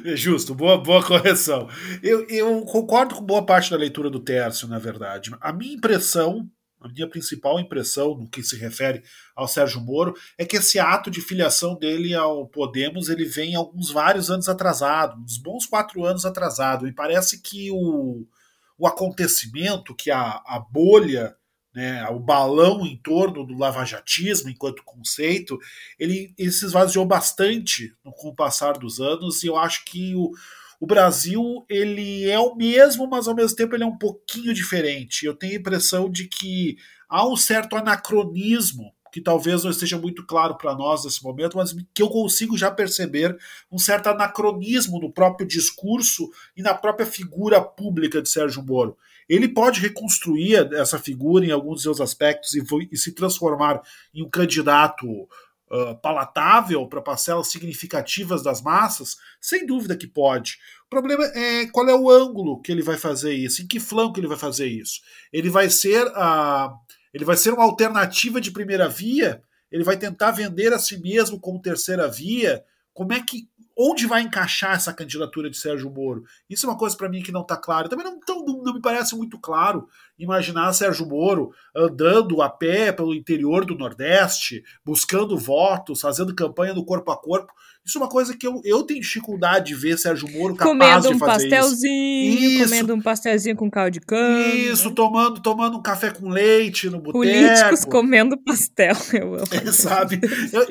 [0.05, 1.69] É justo, boa, boa correção.
[2.05, 5.33] Eu, eu concordo com boa parte da leitura do Tércio, na verdade.
[5.41, 6.49] A minha impressão
[6.81, 9.03] a minha principal impressão no que se refere
[9.35, 13.91] ao Sérgio Moro é que esse ato de filiação dele ao Podemos ele vem alguns
[13.91, 16.87] vários anos atrasado, uns bons quatro anos atrasado.
[16.87, 18.25] E parece que o,
[18.79, 21.37] o acontecimento, que a, a bolha,
[21.75, 25.59] né, o balão em torno do lavajatismo enquanto conceito,
[25.99, 29.43] ele, ele se esvaziou bastante com o passar dos anos.
[29.43, 30.31] E eu acho que o,
[30.81, 35.27] o Brasil ele é o mesmo, mas ao mesmo tempo ele é um pouquinho diferente.
[35.27, 36.77] Eu tenho a impressão de que
[37.09, 41.75] há um certo anacronismo que talvez não esteja muito claro para nós nesse momento, mas
[41.95, 43.37] que eu consigo já perceber
[43.73, 48.97] um certo anacronismo no próprio discurso e na própria figura pública de Sérgio Moro.
[49.29, 52.63] Ele pode reconstruir essa figura em alguns de seus aspectos e,
[52.93, 53.83] e se transformar
[54.15, 55.07] em um candidato
[55.71, 59.17] uh, palatável para parcelas significativas das massas?
[59.41, 60.59] Sem dúvida que pode.
[60.87, 64.19] O problema é qual é o ângulo que ele vai fazer isso, em que flanco
[64.19, 65.01] ele vai fazer isso.
[65.33, 66.73] Ele vai ser a.
[67.13, 69.43] Ele vai ser uma alternativa de primeira via?
[69.71, 72.65] Ele vai tentar vender a si mesmo como terceira via?
[72.93, 73.49] Como é que
[73.79, 76.25] onde vai encaixar essa candidatura de Sérgio Moro?
[76.51, 77.89] Isso é uma coisa para mim que não está claro.
[77.89, 83.15] Também não, não, não, me parece muito claro imaginar Sérgio Moro andando a pé pelo
[83.15, 87.53] interior do Nordeste, buscando votos, fazendo campanha no corpo a corpo.
[87.89, 91.01] Isso é uma coisa que eu, eu tenho dificuldade de ver Sérgio Moro capaz comendo
[91.01, 92.65] de fazer um pastelzinho, isso.
[92.65, 94.47] Comendo um pastelzinho com caldo de cana.
[94.49, 97.13] Isso, tomando, tomando um café com leite no boteco.
[97.13, 99.47] Políticos comendo pastel, eu amo.
[99.51, 100.21] É, sabe?
[100.53, 100.67] Eu,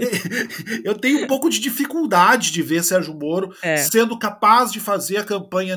[0.93, 3.77] eu, tenho um pouco de dificuldade de ver Sérgio Moro é.
[3.77, 5.75] sendo capaz de fazer a campanha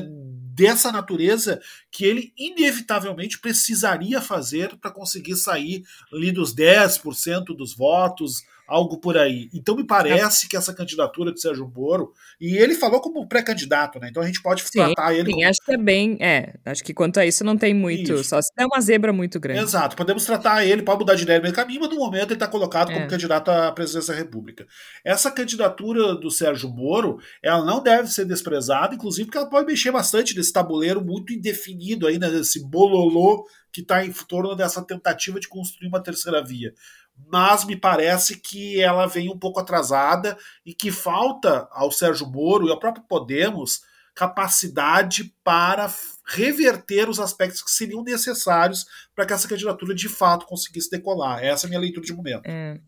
[0.53, 1.59] dessa natureza
[1.91, 5.83] que ele inevitavelmente precisaria fazer para conseguir sair
[6.13, 9.49] ali dos 10% dos votos, algo por aí.
[9.53, 14.07] Então me parece que essa candidatura de Sérgio Moro, e ele falou como pré-candidato, né?
[14.09, 15.25] Então a gente pode sim, tratar ele.
[15.25, 15.47] Sim, como...
[15.49, 16.17] acho que é bem.
[16.21, 18.13] É, acho que quanto a isso não tem muito.
[18.13, 18.23] Isso.
[18.23, 19.59] Só se der uma zebra muito grande.
[19.59, 22.35] Exato, podemos tratar ele, pode mudar de ideia no meio caminho, mas no momento ele
[22.35, 22.93] está colocado é.
[22.93, 24.65] como candidato à presidência da República.
[25.03, 29.91] Essa candidatura do Sérgio Moro, ela não deve ser desprezada, inclusive porque ela pode mexer
[29.91, 32.29] bastante nesse tabuleiro muito indefinido aí, né?
[32.29, 36.73] Desse bololô que está em torno dessa tentativa de construir uma terceira via
[37.15, 42.67] mas me parece que ela vem um pouco atrasada e que falta ao Sérgio Moro
[42.67, 43.81] e ao próprio Podemos
[44.13, 45.91] capacidade para
[46.27, 48.85] reverter os aspectos que seriam necessários
[49.15, 51.43] para que essa candidatura de fato conseguisse decolar.
[51.43, 52.45] Essa é a minha leitura de momento.
[52.45, 52.79] É.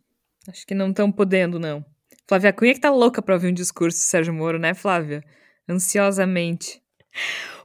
[0.47, 1.85] Acho que não estão podendo, não.
[2.27, 5.23] Flávia Cunha que tá louca para ouvir um discurso do Sérgio Moro, né, Flávia?
[5.67, 6.81] Ansiosamente.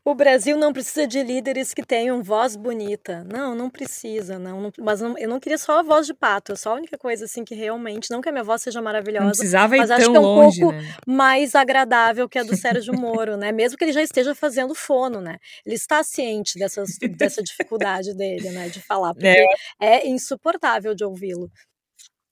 [0.08, 3.26] O Brasil não precisa de líderes que tenham voz bonita.
[3.30, 4.58] Não, não precisa, não.
[4.58, 6.52] não mas não, eu não queria só a voz de pato.
[6.52, 9.26] É só a única coisa assim que realmente, não que a minha voz seja maravilhosa,
[9.26, 10.96] não precisava mas ir acho tão que é um longe, pouco né?
[11.06, 13.52] mais agradável que a do Sérgio Moro, né?
[13.52, 15.36] Mesmo que ele já esteja fazendo fono, né?
[15.66, 18.70] Ele está ciente dessas, dessa dificuldade dele, né?
[18.70, 19.46] De falar, porque é,
[19.78, 21.50] é insuportável de ouvi-lo.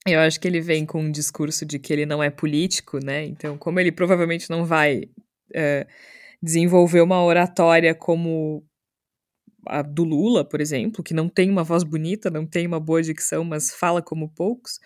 [0.07, 3.23] Eu acho que ele vem com um discurso de que ele não é político, né?
[3.23, 5.03] Então, como ele provavelmente não vai
[5.53, 5.85] é,
[6.41, 8.63] desenvolver uma oratória como
[9.67, 13.01] a do Lula, por exemplo, que não tem uma voz bonita, não tem uma boa
[13.01, 14.79] dicção, mas fala como poucos,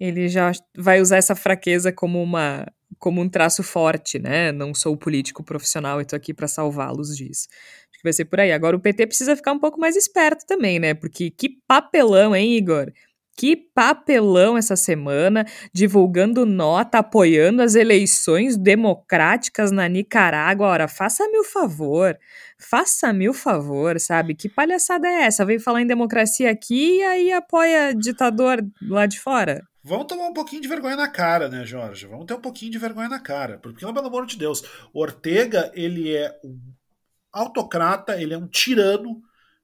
[0.00, 2.66] ele já vai usar essa fraqueza como uma
[2.98, 4.50] como um traço forte, né?
[4.50, 7.46] Não sou político profissional e tô aqui para salvá-los disso.
[7.50, 8.50] Acho que vai ser por aí.
[8.50, 10.94] Agora o PT precisa ficar um pouco mais esperto também, né?
[10.94, 12.90] Porque que papelão, hein, Igor?
[13.38, 20.66] Que papelão essa semana, divulgando nota, apoiando as eleições democráticas na Nicarágua.
[20.66, 22.18] Ora, faça-me o favor,
[22.58, 24.34] faça-me o favor, sabe?
[24.34, 25.44] Que palhaçada é essa?
[25.44, 29.62] Vem falar em democracia aqui e aí apoia ditador lá de fora.
[29.84, 32.08] Vamos tomar um pouquinho de vergonha na cara, né, Jorge?
[32.08, 33.58] Vamos ter um pouquinho de vergonha na cara.
[33.58, 36.58] Porque, pelo amor de Deus, Ortega, ele é um
[37.32, 39.22] autocrata, ele é um tirano,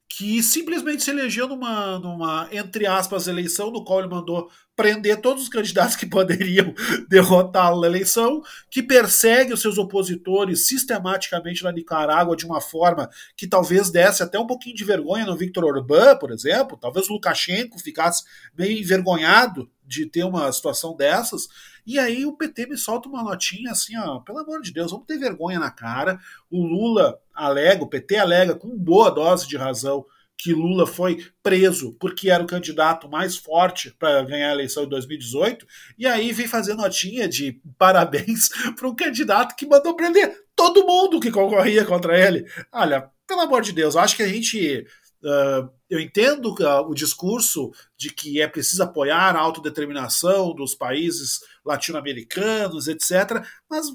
[0.09, 5.45] que simplesmente se elegeu numa, numa, entre aspas, eleição, no qual ele mandou prender todos
[5.45, 6.75] os candidatos que poderiam
[7.09, 13.47] derrotá-lo na eleição, que persegue os seus opositores sistematicamente na Nicarágua de uma forma que
[13.47, 17.79] talvez desse até um pouquinho de vergonha no Victor Orbán, por exemplo, talvez o Lukashenko
[17.79, 18.25] ficasse
[18.57, 21.49] meio envergonhado de ter uma situação dessas.
[21.87, 25.07] E aí o PT me solta uma notinha assim, ó, pelo amor de Deus, vamos
[25.07, 26.19] ter vergonha na cara.
[26.51, 30.05] O Lula alega, o PT alega com boa dose de razão
[30.37, 34.89] que Lula foi preso porque era o candidato mais forte para ganhar a eleição em
[34.89, 35.67] 2018,
[35.99, 41.21] e aí vem fazer notinha de parabéns para um candidato que mandou prender todo mundo
[41.21, 42.45] que concorria contra ele.
[42.73, 44.87] Olha, pelo amor de Deus, acho que a gente.
[45.23, 51.41] Uh, eu entendo uh, o discurso de que é preciso apoiar a autodeterminação dos países
[51.65, 53.87] latino-americanos, etc., mas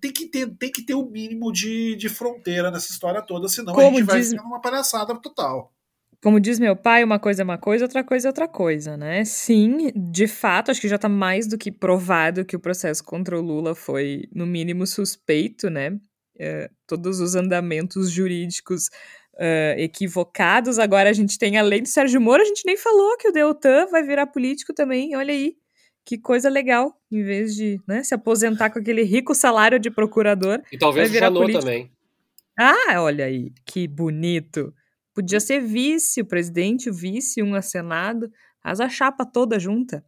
[0.00, 3.48] tem que ter, tem que ter o um mínimo de, de fronteira nessa história toda,
[3.48, 4.30] senão Como a gente vai diz...
[4.30, 5.72] ser uma palhaçada total.
[6.22, 9.24] Como diz meu pai, uma coisa é uma coisa, outra coisa é outra coisa, né?
[9.24, 13.38] Sim, de fato, acho que já está mais do que provado que o processo contra
[13.38, 15.98] o Lula foi, no mínimo, suspeito, né?
[16.38, 18.88] É, todos os andamentos jurídicos
[19.34, 20.78] uh, equivocados.
[20.78, 23.86] Agora a gente tem, além do Sérgio Moro, a gente nem falou que o Deltan
[23.86, 25.54] vai virar político também, olha aí
[26.06, 30.62] que coisa legal, em vez de né, se aposentar com aquele rico salário de procurador.
[30.70, 31.90] E talvez virar Janot também.
[32.56, 34.72] Ah, olha aí, que bonito.
[35.12, 38.30] Podia ser vice, o presidente, o vice, um a senado,
[38.62, 40.04] faz a chapa toda junta.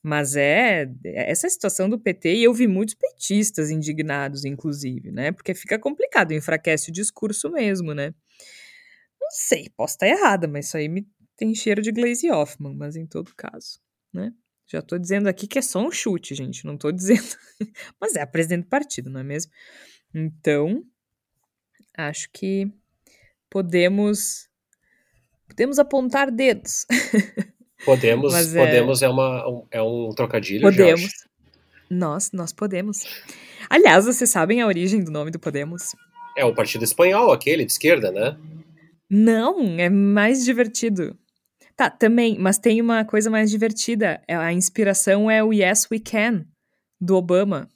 [0.00, 5.32] Mas é, é essa situação do PT, e eu vi muitos petistas indignados, inclusive, né?
[5.32, 8.14] Porque fica complicado, enfraquece o discurso mesmo, né?
[9.20, 11.04] Não sei, posso estar errada, mas isso aí me
[11.36, 13.80] tem cheiro de Glaze Hoffman, mas em todo caso,
[14.12, 14.32] né?
[14.66, 16.64] Já tô dizendo aqui que é só um chute, gente.
[16.64, 17.36] Não tô dizendo.
[18.00, 19.52] Mas é a presidente do partido, não é mesmo?
[20.14, 20.84] Então,
[21.96, 22.70] acho que
[23.50, 24.48] podemos.
[25.46, 26.86] Podemos apontar dedos.
[27.84, 31.00] Podemos, Mas podemos é, é, uma, um, é um trocadilho, Podemos.
[31.00, 31.16] Jorge.
[31.90, 33.02] Nós, nós podemos.
[33.68, 35.94] Aliás, vocês sabem a origem do nome do Podemos?
[36.36, 38.38] É o partido espanhol, aquele de esquerda, né?
[39.10, 41.18] Não, é mais divertido.
[41.76, 44.22] Tá, também, mas tem uma coisa mais divertida.
[44.28, 46.44] É, a inspiração é o Yes We Can,
[47.00, 47.68] do Obama.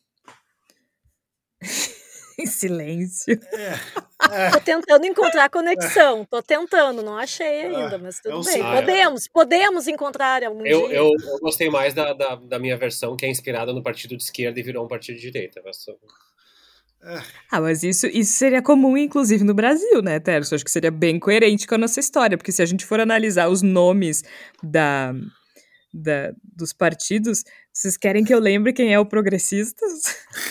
[2.39, 3.39] em silêncio.
[3.53, 4.51] É, é.
[4.51, 6.25] Tô tentando encontrar conexão.
[6.25, 8.63] Tô tentando, não achei ainda, mas tudo bem.
[8.63, 10.97] Podemos, podemos encontrar algum eu, dia.
[10.97, 14.23] Eu, eu gostei mais da, da, da, minha versão, que é inspirada no partido de
[14.23, 15.63] esquerda e virou um partido de direita.
[15.65, 15.87] Mas...
[17.51, 20.55] Ah, mas isso, isso seria comum, inclusive, no Brasil, né, Terço?
[20.55, 23.49] Acho que seria bem coerente com a nossa história, porque se a gente for analisar
[23.49, 24.25] os nomes
[24.63, 25.15] da,
[25.95, 30.03] da, dos partidos, vocês querem que eu lembre quem é o Progressistas?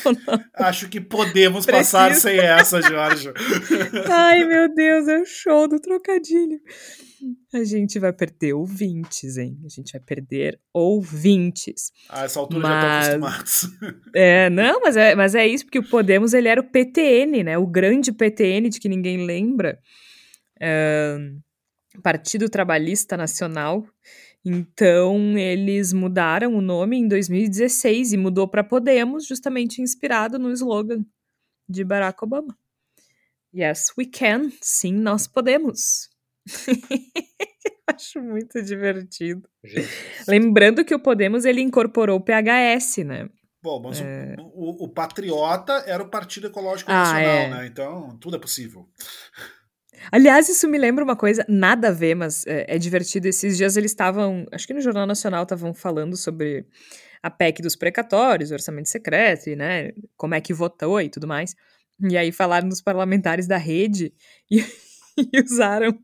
[0.56, 3.34] Acho que podemos passar sem essa, Jorge.
[4.10, 6.60] Ai, meu Deus, é o show do trocadilho.
[7.54, 9.58] A gente vai perder ouvintes, hein?
[9.66, 11.92] A gente vai perder ouvintes.
[12.10, 13.06] A essa altura mas...
[13.06, 14.06] já estão acostumados.
[14.16, 17.58] É, não, mas é, mas é isso, porque o Podemos, ele era o PTN, né?
[17.58, 19.80] O grande PTN de que ninguém lembra.
[20.60, 21.18] É...
[22.02, 23.86] Partido Trabalhista Nacional.
[24.44, 31.04] Então, eles mudaram o nome em 2016 e mudou para Podemos, justamente inspirado no slogan
[31.68, 32.56] de Barack Obama.
[33.54, 34.52] Yes, we can.
[34.62, 36.10] Sim, nós podemos.
[37.88, 39.48] Acho muito divertido.
[40.28, 43.30] Lembrando que o Podemos ele incorporou o PHS, né?
[43.62, 44.36] Bom, mas é...
[44.38, 47.50] o, o, o, Patriota era o Partido Ecológico ah, Nacional, é.
[47.50, 47.68] né?
[47.68, 48.88] Então, tudo é possível.
[50.12, 53.28] Aliás, isso me lembra uma coisa, nada a ver, mas é, é divertido.
[53.28, 56.68] Esses dias eles estavam, acho que no Jornal Nacional estavam falando sobre
[57.24, 61.56] a PEC dos precatórios, orçamento secreto, e, né, como é que votou e tudo mais.
[62.00, 64.14] E aí falaram dos parlamentares da rede
[64.52, 64.64] e,
[65.18, 65.98] e usaram.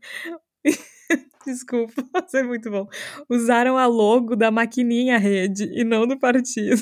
[1.46, 2.88] Desculpa, mas é muito bom.
[3.28, 6.80] Usaram a logo da maquininha rede e não do partido.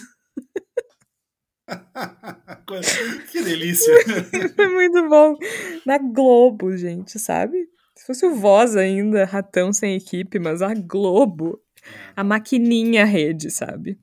[3.31, 3.95] que delícia!
[4.55, 5.37] Foi muito bom.
[5.87, 7.69] Na Globo, gente, sabe?
[7.97, 11.61] Se fosse o Voz ainda, ratão sem equipe, mas a Globo,
[12.17, 13.99] a maquininha rede, sabe?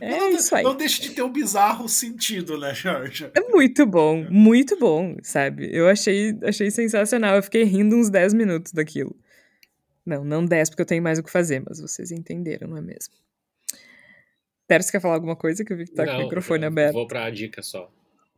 [0.00, 0.62] É não, isso aí.
[0.62, 3.30] Não deixe de ter um bizarro sentido, né, Jorge?
[3.34, 5.68] É muito bom, muito bom, sabe?
[5.72, 7.36] Eu achei, achei sensacional.
[7.36, 9.14] Eu fiquei rindo uns 10 minutos daquilo.
[10.04, 12.82] Não, não 10, porque eu tenho mais o que fazer, mas vocês entenderam, não é
[12.82, 13.14] mesmo?
[14.66, 16.94] Tércio quer falar alguma coisa que eu vi que tá não, com o microfone aberto?
[16.94, 17.92] Vou pra dica só.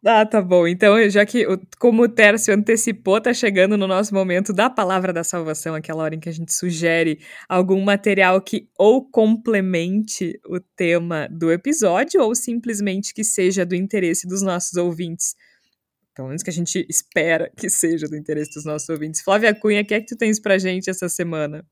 [0.06, 0.66] Ah, tá bom.
[0.68, 1.46] Então, já que,
[1.78, 6.14] como o Tércio antecipou, tá chegando no nosso momento da palavra da salvação, aquela hora
[6.14, 12.34] em que a gente sugere algum material que ou complemente o tema do episódio, ou
[12.34, 15.34] simplesmente que seja do interesse dos nossos ouvintes.
[16.14, 19.22] Pelo menos que a gente espera que seja do interesse dos nossos ouvintes.
[19.22, 21.64] Flávia Cunha, o que é que tu tens pra gente essa semana?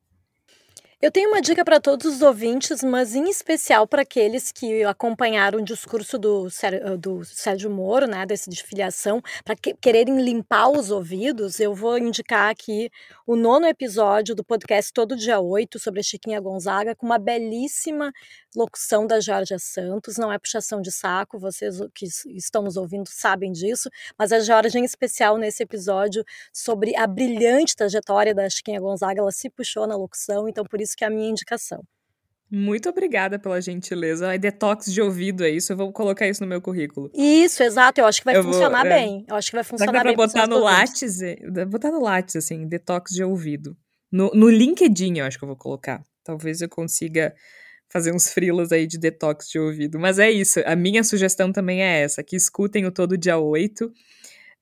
[1.02, 5.58] Eu tenho uma dica para todos os ouvintes, mas em especial para aqueles que acompanharam
[5.58, 6.46] o discurso do,
[6.96, 11.98] do Sérgio Moro, né, desse de filiação, para que, quererem limpar os ouvidos, eu vou
[11.98, 12.88] indicar aqui
[13.26, 18.12] o nono episódio do podcast Todo Dia 8 sobre a Chiquinha Gonzaga, com uma belíssima
[18.54, 20.18] locução da Georgia Santos.
[20.18, 24.80] Não é puxação de saco, vocês que estão nos ouvindo sabem disso, mas a Georgia,
[24.80, 29.96] em especial nesse episódio, sobre a brilhante trajetória da Chiquinha Gonzaga, ela se puxou na
[29.96, 31.82] locução, então por isso isso que é a minha indicação.
[32.50, 34.34] Muito obrigada pela gentileza.
[34.34, 35.72] É detox de ouvido, é isso?
[35.72, 37.10] Eu vou colocar isso no meu currículo.
[37.14, 37.98] Isso, exato.
[37.98, 38.94] Eu acho que vai eu funcionar vou, é.
[38.94, 39.24] bem.
[39.26, 41.18] Eu acho que vai funcionar Será que dá pra botar no Lattes?
[41.70, 43.74] Botar no Lattes, assim, detox de ouvido.
[44.12, 46.02] No, no LinkedIn, eu acho que eu vou colocar.
[46.22, 47.34] Talvez eu consiga
[47.90, 49.98] fazer uns frilas aí de detox de ouvido.
[49.98, 50.60] Mas é isso.
[50.66, 53.90] A minha sugestão também é essa: que escutem o Todo Dia 8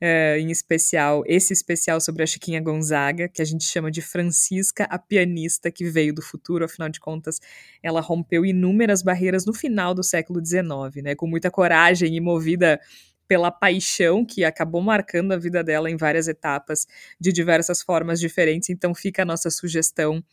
[0.03, 4.85] uh, em especial, esse especial sobre a Chiquinha Gonzaga, que a gente chama de Francisca,
[4.85, 7.41] a pianista que veio do futuro, afinal de contas,
[7.83, 12.81] ela rompeu inúmeras barreiras no final do século XIX, né, com muita coragem e movida
[13.29, 16.87] pela paixão que acabou marcando a vida dela em várias etapas,
[17.21, 18.71] de diversas formas diferentes.
[18.71, 20.25] Então fica a nossa sugestão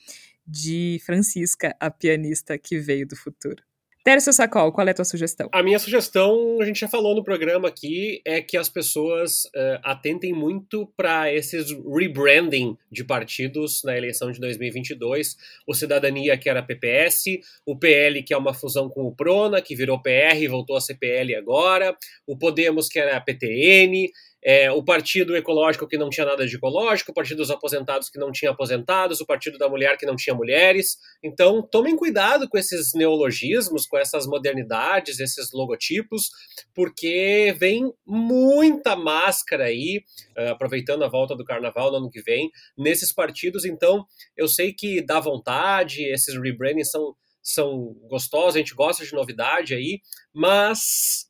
[0.47, 3.66] de Francisca, a pianista que veio do futuro.
[4.07, 5.49] Tércio Sacol, qual é a tua sugestão?
[5.51, 9.81] A minha sugestão, a gente já falou no programa aqui, é que as pessoas uh,
[9.83, 15.35] atentem muito para esses rebranding de partidos na eleição de 2022.
[15.67, 19.75] O Cidadania, que era PPS, o PL, que é uma fusão com o Prona, que
[19.75, 21.93] virou PR e voltou a ser PL agora,
[22.25, 24.09] o Podemos, que era PTN,
[24.49, 28.17] é, o Partido Ecológico que não tinha nada de ecológico, o Partido dos Aposentados que
[28.17, 30.97] não tinha aposentados, o Partido da Mulher que não tinha mulheres.
[31.21, 36.29] Então, tomem cuidado com esses neologismos, com essas modernidades, esses logotipos,
[36.73, 40.01] porque vem muita máscara aí,
[40.37, 43.65] uh, aproveitando a volta do carnaval no ano que vem, nesses partidos.
[43.65, 44.05] Então,
[44.37, 49.73] eu sei que dá vontade, esses rebranding são, são gostosos, a gente gosta de novidade
[49.73, 49.99] aí,
[50.33, 51.26] mas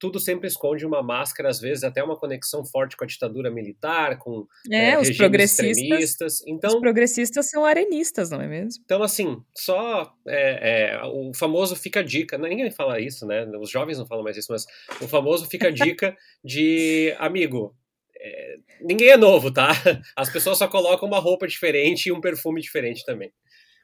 [0.00, 4.18] tudo sempre esconde uma máscara, às vezes até uma conexão forte com a ditadura militar,
[4.18, 6.42] com é, é, os progressistas.
[6.46, 8.82] Então, os progressistas são arenistas, não é mesmo?
[8.82, 13.46] Então, assim, só é, é, o famoso fica a dica, ninguém fala isso, né?
[13.60, 14.64] Os jovens não falam mais isso, mas
[15.02, 17.76] o famoso fica a dica de amigo.
[18.18, 19.68] É, ninguém é novo, tá?
[20.16, 23.30] As pessoas só colocam uma roupa diferente e um perfume diferente também.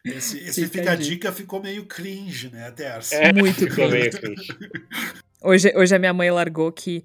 [0.03, 3.17] Esse, esse fica, fica a dica ficou meio cringe, né, Terça?
[3.17, 4.11] É, Muito cringe.
[4.11, 4.57] cringe.
[5.47, 7.05] Hoje, hoje a minha mãe largou que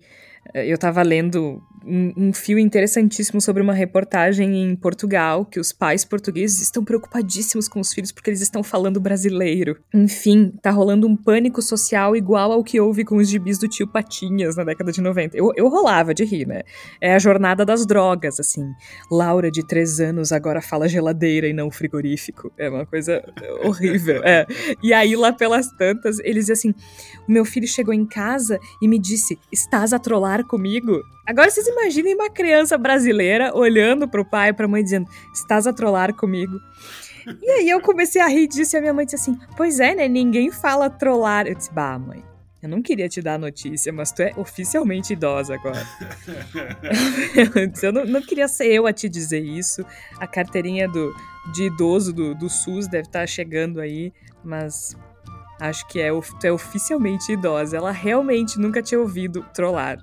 [0.54, 6.06] eu estava lendo um, um, fio interessantíssimo sobre uma reportagem em Portugal, que os pais
[6.06, 9.78] portugueses estão preocupadíssimos com os filhos porque eles estão falando brasileiro.
[9.94, 13.88] Enfim, tá rolando um pânico social igual ao que houve com os gibis do tio
[13.88, 15.38] Patinhas na década de 90.
[15.38, 16.62] Eu, eu rolava de rir, né?
[17.00, 18.72] É a jornada das drogas, assim.
[19.10, 22.52] Laura, de três anos, agora fala geladeira e não frigorífico.
[22.58, 23.24] É uma coisa
[23.64, 24.22] horrível.
[24.24, 24.46] É.
[24.84, 26.74] E aí, lá pelas tantas, eles assim:
[27.28, 30.00] o meu filho chegou em casa e me disse: estás a
[30.32, 31.04] trollar comigo?
[31.26, 35.74] Agora vocês imaginem uma criança brasileira olhando pro pai e pra mãe dizendo: Estás a
[35.74, 36.60] trollar comigo?
[37.42, 39.94] E aí eu comecei a rir disso e a minha mãe disse assim: Pois é,
[39.94, 40.08] né?
[40.08, 41.48] Ninguém fala trollar.
[41.48, 42.24] Eu disse: Bah, mãe.
[42.62, 45.84] Eu não queria te dar a notícia, mas tu é oficialmente idosa agora.
[47.82, 49.84] eu não, não, queria ser eu a te dizer isso.
[50.20, 51.12] A carteirinha do,
[51.52, 54.14] de idoso do, do SUS deve estar tá chegando aí,
[54.44, 54.96] mas
[55.60, 57.78] acho que é, tu é oficialmente idosa.
[57.78, 59.98] Ela realmente nunca tinha ouvido trollar.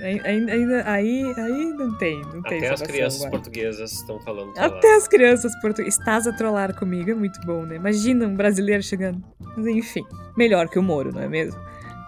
[0.00, 3.30] Aí, aí, aí, aí não tem, não tem Até as crianças agora.
[3.30, 4.52] portuguesas estão falando.
[4.52, 4.78] Trollar.
[4.78, 5.98] Até as crianças portuguesas.
[5.98, 7.76] Estás a trollar comigo, é muito bom, né?
[7.76, 9.22] Imagina um brasileiro chegando.
[9.56, 10.04] Mas enfim,
[10.36, 11.60] melhor que o Moro, não é mesmo?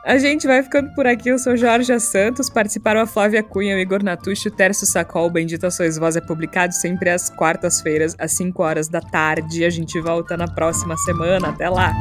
[0.05, 1.31] A gente vai ficando por aqui.
[1.31, 2.51] Eu sou Jorge Santos.
[2.51, 5.31] Participaram a Flávia Cunha, o Igor Natucci, o Tércio Sacol.
[5.31, 9.65] Bendita Sois Voz é publicado sempre às quartas-feiras, às 5 horas da tarde.
[9.65, 11.49] A gente volta na próxima semana.
[11.49, 11.95] Até lá!